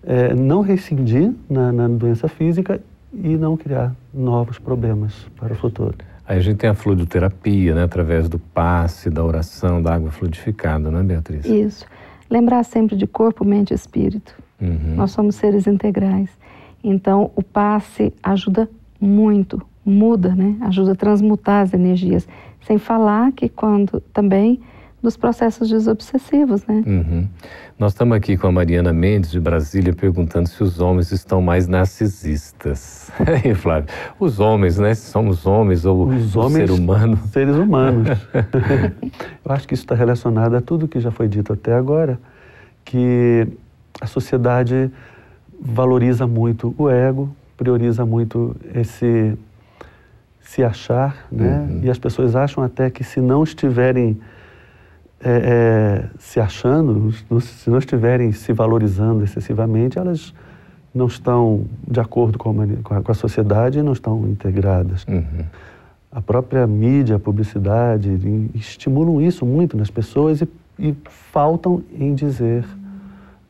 eh, 0.03 0.35
não 0.35 0.61
rescindir 0.61 1.33
na, 1.49 1.73
na 1.73 1.89
doença 1.89 2.29
física 2.29 2.81
e 3.13 3.37
não 3.37 3.57
criar 3.57 3.95
novos 4.13 4.59
problemas 4.59 5.15
para 5.37 5.53
o 5.53 5.57
futuro. 5.57 5.97
Aí 6.27 6.39
a 6.39 6.41
gente 6.41 6.59
tem 6.59 6.69
a 6.69 6.75
fluidoterapia, 6.75 7.75
né, 7.75 7.85
através 7.85 8.29
do 8.29 8.39
passe, 8.39 9.09
da 9.09 9.25
oração, 9.25 9.81
da 9.83 9.95
água 9.95 10.11
fluidificada, 10.11 10.91
né, 10.91 11.03
Beatriz? 11.03 11.47
Isso. 11.47 11.87
Lembrar 12.29 12.63
sempre 12.65 12.97
de 12.97 13.07
corpo, 13.07 13.45
mente 13.45 13.71
e 13.71 13.75
espírito. 13.75 14.35
Uhum. 14.61 14.97
Nós 14.97 15.13
somos 15.13 15.37
seres 15.37 15.67
integrais. 15.67 16.29
Então, 16.85 17.31
o 17.35 17.43
passe 17.43 18.13
ajuda 18.23 18.69
muito, 19.01 19.63
muda, 19.85 20.35
né? 20.35 20.57
Ajuda 20.61 20.93
a 20.93 20.95
transmutar 20.95 21.63
as 21.63 21.73
energias. 21.73 22.29
Sem 22.67 22.77
falar 22.77 23.33
que 23.33 23.49
quando 23.49 24.01
também 24.13 24.61
dos 25.03 25.17
processos 25.17 25.69
desobsessivos, 25.69 26.67
né? 26.67 26.83
Uhum. 26.87 27.29
Nós 27.79 27.93
estamos 27.93 28.17
aqui 28.17 28.37
com 28.37 28.49
a 28.49 28.53
Mariana 28.53 28.93
Mendes, 28.93 29.31
de 29.31 29.39
Brasília, 29.39 29.93
perguntando 29.93 30.49
se 30.49 30.61
os 30.63 30.81
homens 30.81 31.13
estão 31.13 31.41
mais 31.41 31.69
narcisistas. 31.69 33.11
E 33.45 33.55
Flávio, 33.55 33.89
os 34.19 34.41
homens, 34.41 34.79
né? 34.79 34.95
Se 34.95 35.11
somos 35.11 35.47
homens 35.47 35.85
ou 35.85 36.09
os 36.09 36.35
homens, 36.35 36.69
ser 36.69 36.71
humano. 36.71 37.17
Seres 37.31 37.57
humanos. 37.57 38.09
Eu 39.45 39.53
acho 39.53 39.69
que 39.69 39.75
isso 39.75 39.85
está 39.85 39.95
relacionado 39.95 40.57
a 40.57 40.61
tudo 40.61 40.89
que 40.89 40.99
já 40.99 41.11
foi 41.11 41.29
dito 41.29 41.53
até 41.53 41.73
agora, 41.73 42.19
que 42.85 43.47
a 44.01 44.07
sociedade 44.07 44.91
valoriza 45.61 46.27
muito 46.27 46.75
o 46.77 46.89
ego, 46.89 47.31
prioriza 47.57 48.05
muito 48.05 48.57
esse 48.75 49.37
se 50.41 50.65
achar, 50.65 51.27
né? 51.31 51.67
Uhum. 51.69 51.81
E 51.83 51.91
as 51.91 51.99
pessoas 51.99 52.35
acham 52.35 52.65
até 52.65 52.89
que 52.89 53.05
se 53.05 53.21
não 53.21 53.45
estiverem 53.45 54.19
é, 55.21 55.31
é, 55.31 56.05
se 56.19 56.39
achando, 56.39 57.13
se 57.41 57.69
não 57.69 57.79
estiverem 57.79 58.31
se 58.33 58.53
valorizando 58.53 59.25
excessivamente, 59.25 59.99
elas 59.99 60.33
não 60.95 61.07
estão 61.07 61.65
de 61.87 62.01
acordo 62.01 62.39
com 62.39 62.55
a, 62.61 63.03
com 63.03 63.13
a 63.13 63.15
sociedade 63.15 63.79
e 63.79 63.83
não 63.83 63.93
estão 63.93 64.27
integradas. 64.29 65.05
Uhum. 65.09 65.45
A 66.11 66.23
própria 66.23 66.67
mídia, 66.67 67.17
a 67.17 67.19
publicidade 67.19 68.11
estimulam 68.55 69.21
isso 69.21 69.45
muito 69.45 69.77
nas 69.77 69.91
pessoas 69.91 70.41
e, 70.41 70.49
e, 70.79 70.95
faltam 71.33 71.83
em 71.93 72.15
dizer 72.15 72.65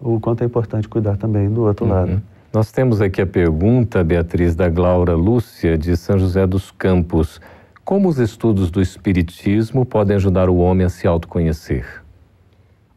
o 0.01 0.19
quanto 0.19 0.43
é 0.43 0.47
importante 0.47 0.89
cuidar 0.89 1.17
também 1.17 1.49
do 1.49 1.63
outro 1.63 1.87
uhum. 1.87 1.93
lado. 1.93 2.23
Nós 2.53 2.73
temos 2.73 3.01
aqui 3.01 3.21
a 3.21 3.27
pergunta, 3.27 4.03
Beatriz, 4.03 4.57
da 4.57 4.69
Glaura 4.69 5.15
Lúcia, 5.15 5.77
de 5.77 5.97
São 5.97 6.19
José 6.19 6.47
dos 6.47 6.71
Campos. 6.71 7.41
Como 7.89 8.07
os 8.07 8.19
estudos 8.19 8.71
do 8.71 8.83
Espiritismo 8.83 9.83
podem 9.87 10.15
ajudar 10.17 10.51
o 10.51 10.59
homem 10.59 10.85
a 10.85 10.91
se 10.91 11.07
autoconhecer? 11.07 12.05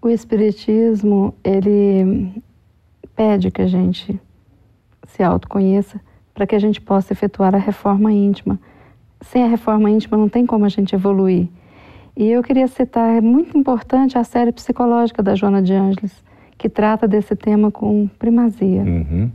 O 0.01 0.09
Espiritismo, 0.09 1.33
ele 1.45 2.43
pede 3.15 3.51
que 3.51 3.61
a 3.61 3.67
gente 3.67 4.19
se 5.07 5.23
autoconheça 5.23 6.01
para 6.33 6.45
que 6.45 6.53
a 6.53 6.59
gente 6.59 6.81
possa 6.81 7.13
efetuar 7.13 7.55
a 7.55 7.57
reforma 7.57 8.11
íntima. 8.11 8.59
Sem 9.21 9.45
a 9.45 9.47
reforma 9.47 9.89
íntima 9.89 10.17
não 10.17 10.27
tem 10.27 10.45
como 10.45 10.65
a 10.65 10.69
gente 10.69 10.93
evoluir. 10.93 11.47
E 12.13 12.27
eu 12.29 12.43
queria 12.43 12.67
citar, 12.67 13.15
é 13.15 13.21
muito 13.21 13.57
importante 13.57 14.17
a 14.17 14.25
série 14.25 14.51
psicológica 14.51 15.23
da 15.23 15.35
Joana 15.35 15.61
de 15.61 15.71
Ângeles, 15.71 16.21
que 16.57 16.67
trata 16.67 17.07
desse 17.07 17.33
tema 17.33 17.71
com 17.71 18.09
primazia. 18.19 18.81
Uhum. 18.81 19.31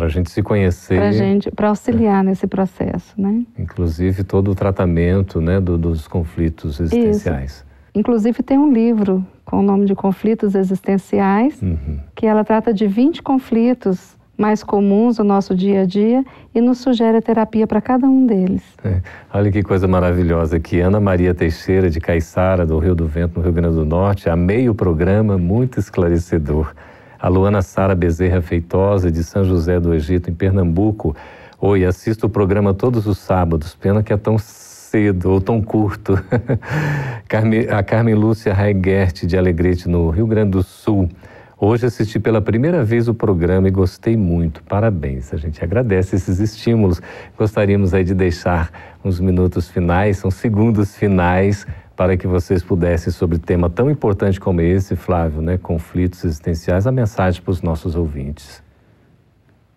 Para 0.00 0.06
a 0.06 0.10
gente 0.10 0.30
se 0.30 0.42
conhecer. 0.42 0.96
Para 0.98 1.12
gente, 1.12 1.50
para 1.50 1.68
auxiliar 1.68 2.24
é. 2.24 2.28
nesse 2.28 2.46
processo, 2.46 3.20
né? 3.20 3.42
Inclusive 3.58 4.24
todo 4.24 4.50
o 4.50 4.54
tratamento, 4.54 5.42
né, 5.42 5.60
do, 5.60 5.76
dos 5.76 6.08
conflitos 6.08 6.80
existenciais. 6.80 7.50
Isso. 7.50 7.66
Inclusive 7.94 8.42
tem 8.42 8.56
um 8.56 8.72
livro 8.72 9.22
com 9.44 9.58
o 9.58 9.62
nome 9.62 9.84
de 9.84 9.94
Conflitos 9.94 10.54
Existenciais, 10.54 11.60
uhum. 11.60 11.98
que 12.14 12.24
ela 12.24 12.42
trata 12.44 12.72
de 12.72 12.86
20 12.86 13.20
conflitos 13.22 14.16
mais 14.38 14.62
comuns 14.62 15.18
do 15.18 15.24
nosso 15.24 15.54
dia 15.54 15.82
a 15.82 15.84
dia 15.84 16.24
e 16.54 16.62
nos 16.62 16.78
sugere 16.78 17.18
a 17.18 17.20
terapia 17.20 17.66
para 17.66 17.82
cada 17.82 18.06
um 18.06 18.24
deles. 18.24 18.62
É. 18.82 19.02
Olha 19.34 19.52
que 19.52 19.62
coisa 19.62 19.86
maravilhosa 19.86 20.56
aqui. 20.56 20.80
Ana 20.80 20.98
Maria 20.98 21.34
Teixeira, 21.34 21.90
de 21.90 22.00
Caiçara, 22.00 22.64
do 22.64 22.78
Rio 22.78 22.94
do 22.94 23.06
Vento, 23.06 23.38
no 23.38 23.44
Rio 23.44 23.52
Grande 23.52 23.74
do 23.74 23.84
Norte, 23.84 24.30
amei 24.30 24.66
o 24.66 24.74
programa, 24.74 25.36
muito 25.36 25.78
esclarecedor 25.78 26.72
a 27.20 27.28
Luana 27.28 27.60
Sara 27.60 27.94
Bezerra 27.94 28.40
Feitosa, 28.40 29.10
de 29.10 29.22
São 29.22 29.44
José 29.44 29.78
do 29.78 29.92
Egito, 29.92 30.30
em 30.30 30.34
Pernambuco. 30.34 31.14
Oi, 31.60 31.84
assisto 31.84 32.26
o 32.26 32.30
programa 32.30 32.72
todos 32.72 33.06
os 33.06 33.18
sábados, 33.18 33.74
pena 33.74 34.02
que 34.02 34.12
é 34.12 34.16
tão 34.16 34.38
cedo 34.38 35.30
ou 35.30 35.40
tão 35.40 35.60
curto. 35.60 36.18
a 37.70 37.82
Carmen 37.82 38.14
Lúcia 38.14 38.54
Raigert, 38.54 39.26
de 39.26 39.36
Alegrete, 39.36 39.86
no 39.88 40.08
Rio 40.08 40.26
Grande 40.26 40.52
do 40.52 40.62
Sul. 40.62 41.10
Hoje 41.58 41.84
assisti 41.84 42.18
pela 42.18 42.40
primeira 42.40 42.82
vez 42.82 43.06
o 43.06 43.12
programa 43.12 43.68
e 43.68 43.70
gostei 43.70 44.16
muito. 44.16 44.62
Parabéns, 44.62 45.34
a 45.34 45.36
gente 45.36 45.62
agradece 45.62 46.16
esses 46.16 46.40
estímulos. 46.40 47.02
Gostaríamos 47.36 47.92
aí 47.92 48.02
de 48.02 48.14
deixar 48.14 48.70
uns 49.04 49.20
minutos 49.20 49.68
finais, 49.68 50.24
uns 50.24 50.36
segundos 50.36 50.96
finais 50.96 51.66
para 52.00 52.16
que 52.16 52.26
vocês 52.26 52.62
pudessem, 52.62 53.12
sobre 53.12 53.36
tema 53.36 53.68
tão 53.68 53.90
importante 53.90 54.40
como 54.40 54.62
esse, 54.62 54.96
Flávio, 54.96 55.42
né, 55.42 55.58
conflitos 55.58 56.24
existenciais, 56.24 56.86
a 56.86 56.90
mensagem 56.90 57.42
para 57.42 57.50
os 57.50 57.60
nossos 57.60 57.94
ouvintes. 57.94 58.62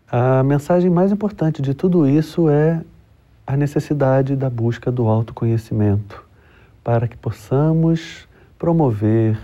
A 0.09 0.41
mensagem 0.41 0.89
mais 0.89 1.11
importante 1.11 1.61
de 1.61 1.73
tudo 1.73 2.07
isso 2.07 2.47
é 2.47 2.81
a 3.45 3.57
necessidade 3.57 4.37
da 4.37 4.49
busca 4.49 4.89
do 4.89 5.09
autoconhecimento 5.09 6.25
para 6.81 7.09
que 7.09 7.17
possamos 7.17 8.25
promover 8.57 9.37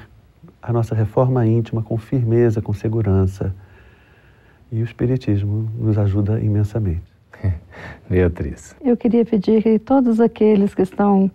a 0.62 0.72
nossa 0.72 0.96
reforma 0.96 1.46
íntima 1.46 1.84
com 1.84 1.98
firmeza, 1.98 2.62
com 2.62 2.72
segurança. 2.72 3.54
E 4.72 4.80
o 4.80 4.86
Espiritismo 4.86 5.70
nos 5.78 5.98
ajuda 5.98 6.40
imensamente. 6.40 7.04
Beatriz. 8.10 8.74
Eu 8.82 8.96
queria 8.96 9.26
pedir 9.26 9.62
que 9.62 9.78
todos 9.80 10.22
aqueles 10.22 10.74
que 10.74 10.84
estão 10.84 11.30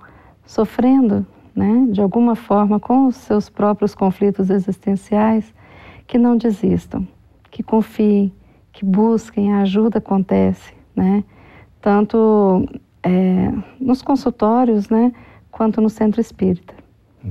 sofrendo, 0.47 1.27
né, 1.55 1.87
de 1.91 2.01
alguma 2.01 2.35
forma, 2.35 2.81
com 2.81 3.07
os 3.07 3.17
seus 3.17 3.49
próprios 3.49 3.95
conflitos 3.95 4.51
existenciais, 4.51 5.55
que 6.07 6.19
não 6.19 6.37
desistam, 6.37 7.07
que 7.51 7.63
confiem, 7.63 8.33
que 8.73 8.85
busquem, 8.85 9.55
a 9.55 9.63
ajuda 9.63 9.99
acontece, 9.99 10.75
né? 10.95 11.25
Tanto 11.81 12.67
é, 13.03 13.53
nos 13.79 14.03
consultórios, 14.03 14.89
né, 14.89 15.13
quanto 15.51 15.81
no 15.81 15.89
centro 15.89 16.21
espírita. 16.21 16.75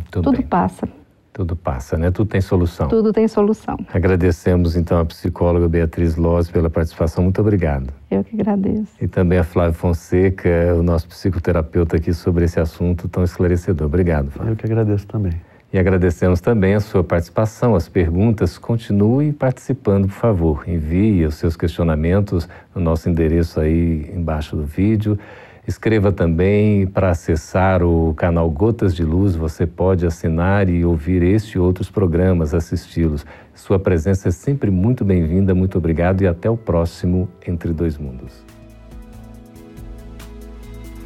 Tudo, 0.10 0.32
Tudo 0.32 0.44
passa. 0.48 0.88
Tudo 1.34 1.56
passa, 1.56 1.98
né? 1.98 2.12
Tudo 2.12 2.30
tem 2.30 2.40
solução. 2.40 2.88
Tudo 2.88 3.12
tem 3.12 3.28
solução. 3.28 3.76
Agradecemos 3.92 4.76
então 4.76 5.00
a 5.00 5.06
psicóloga 5.06 5.68
Beatriz 5.68 6.16
Loz 6.16 6.48
pela 6.48 6.70
participação. 6.70 7.24
Muito 7.24 7.42
obrigado. 7.42 7.92
Eu 8.12 8.24
que 8.24 8.36
agradeço. 8.40 8.94
E 9.02 9.08
também 9.08 9.40
a 9.40 9.44
Flávia 9.44 9.74
Fonseca, 9.74 10.76
o 10.78 10.84
nosso 10.84 11.08
psicoterapeuta 11.08 11.98
aqui 11.98 12.14
sobre 12.14 12.46
esse 12.46 12.60
assunto 12.60 13.10
tão 13.10 13.24
esclarecedor. 13.24 13.88
Obrigado, 13.88 14.30
Flávio. 14.30 14.52
Eu 14.52 14.56
que 14.56 14.66
agradeço 14.68 15.08
também. 15.08 15.34
E 15.74 15.80
agradecemos 15.80 16.40
também 16.40 16.76
a 16.76 16.80
sua 16.80 17.04
participação, 17.04 17.74
as 17.74 17.90
perguntas. 17.90 18.60
Continue 18.60 19.34
participando, 19.34 20.08
por 20.08 20.14
favor. 20.14 20.64
Envie 20.70 21.26
os 21.26 21.34
seus 21.34 21.58
questionamentos 21.58 22.48
no 22.76 22.80
nosso 22.80 23.10
endereço 23.10 23.60
aí 23.60 24.08
embaixo 24.16 24.56
do 24.56 24.64
vídeo. 24.64 25.18
Escreva 25.66 26.12
também 26.12 26.86
para 26.86 27.12
acessar 27.12 27.84
o 27.84 28.14
canal 28.16 28.50
Gotas 28.50 28.94
de 28.94 29.04
Luz. 29.06 29.34
Você 29.34 29.66
pode 29.66 30.06
assinar 30.06 30.68
e 30.68 30.84
ouvir 30.84 31.24
este 31.24 31.56
e 31.56 31.60
outros 31.60 31.90
programas, 31.90 32.54
assisti-los. 32.54 33.26
Sua 33.54 33.80
presença 33.80 34.28
é 34.28 34.32
sempre 34.32 34.70
muito 34.70 35.06
bem-vinda. 35.06 35.56
Muito 35.56 35.78
obrigado 35.78 36.22
e 36.22 36.28
até 36.28 36.50
o 36.50 36.58
próximo 36.58 37.30
Entre 37.48 37.72
Dois 37.72 37.98
Mundos. 37.98 38.44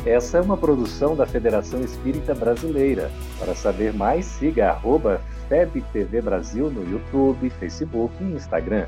Essa 0.03 0.39
é 0.39 0.41
uma 0.41 0.57
produção 0.57 1.15
da 1.15 1.27
Federação 1.27 1.81
Espírita 1.81 2.33
Brasileira. 2.33 3.11
Para 3.37 3.53
saber 3.53 3.93
mais, 3.93 4.25
siga 4.25 4.69
arroba 4.69 5.21
FebTV 5.49 6.21
Brasil 6.21 6.71
no 6.71 6.83
YouTube, 6.89 7.49
Facebook 7.51 8.15
e 8.21 8.33
Instagram. 8.33 8.87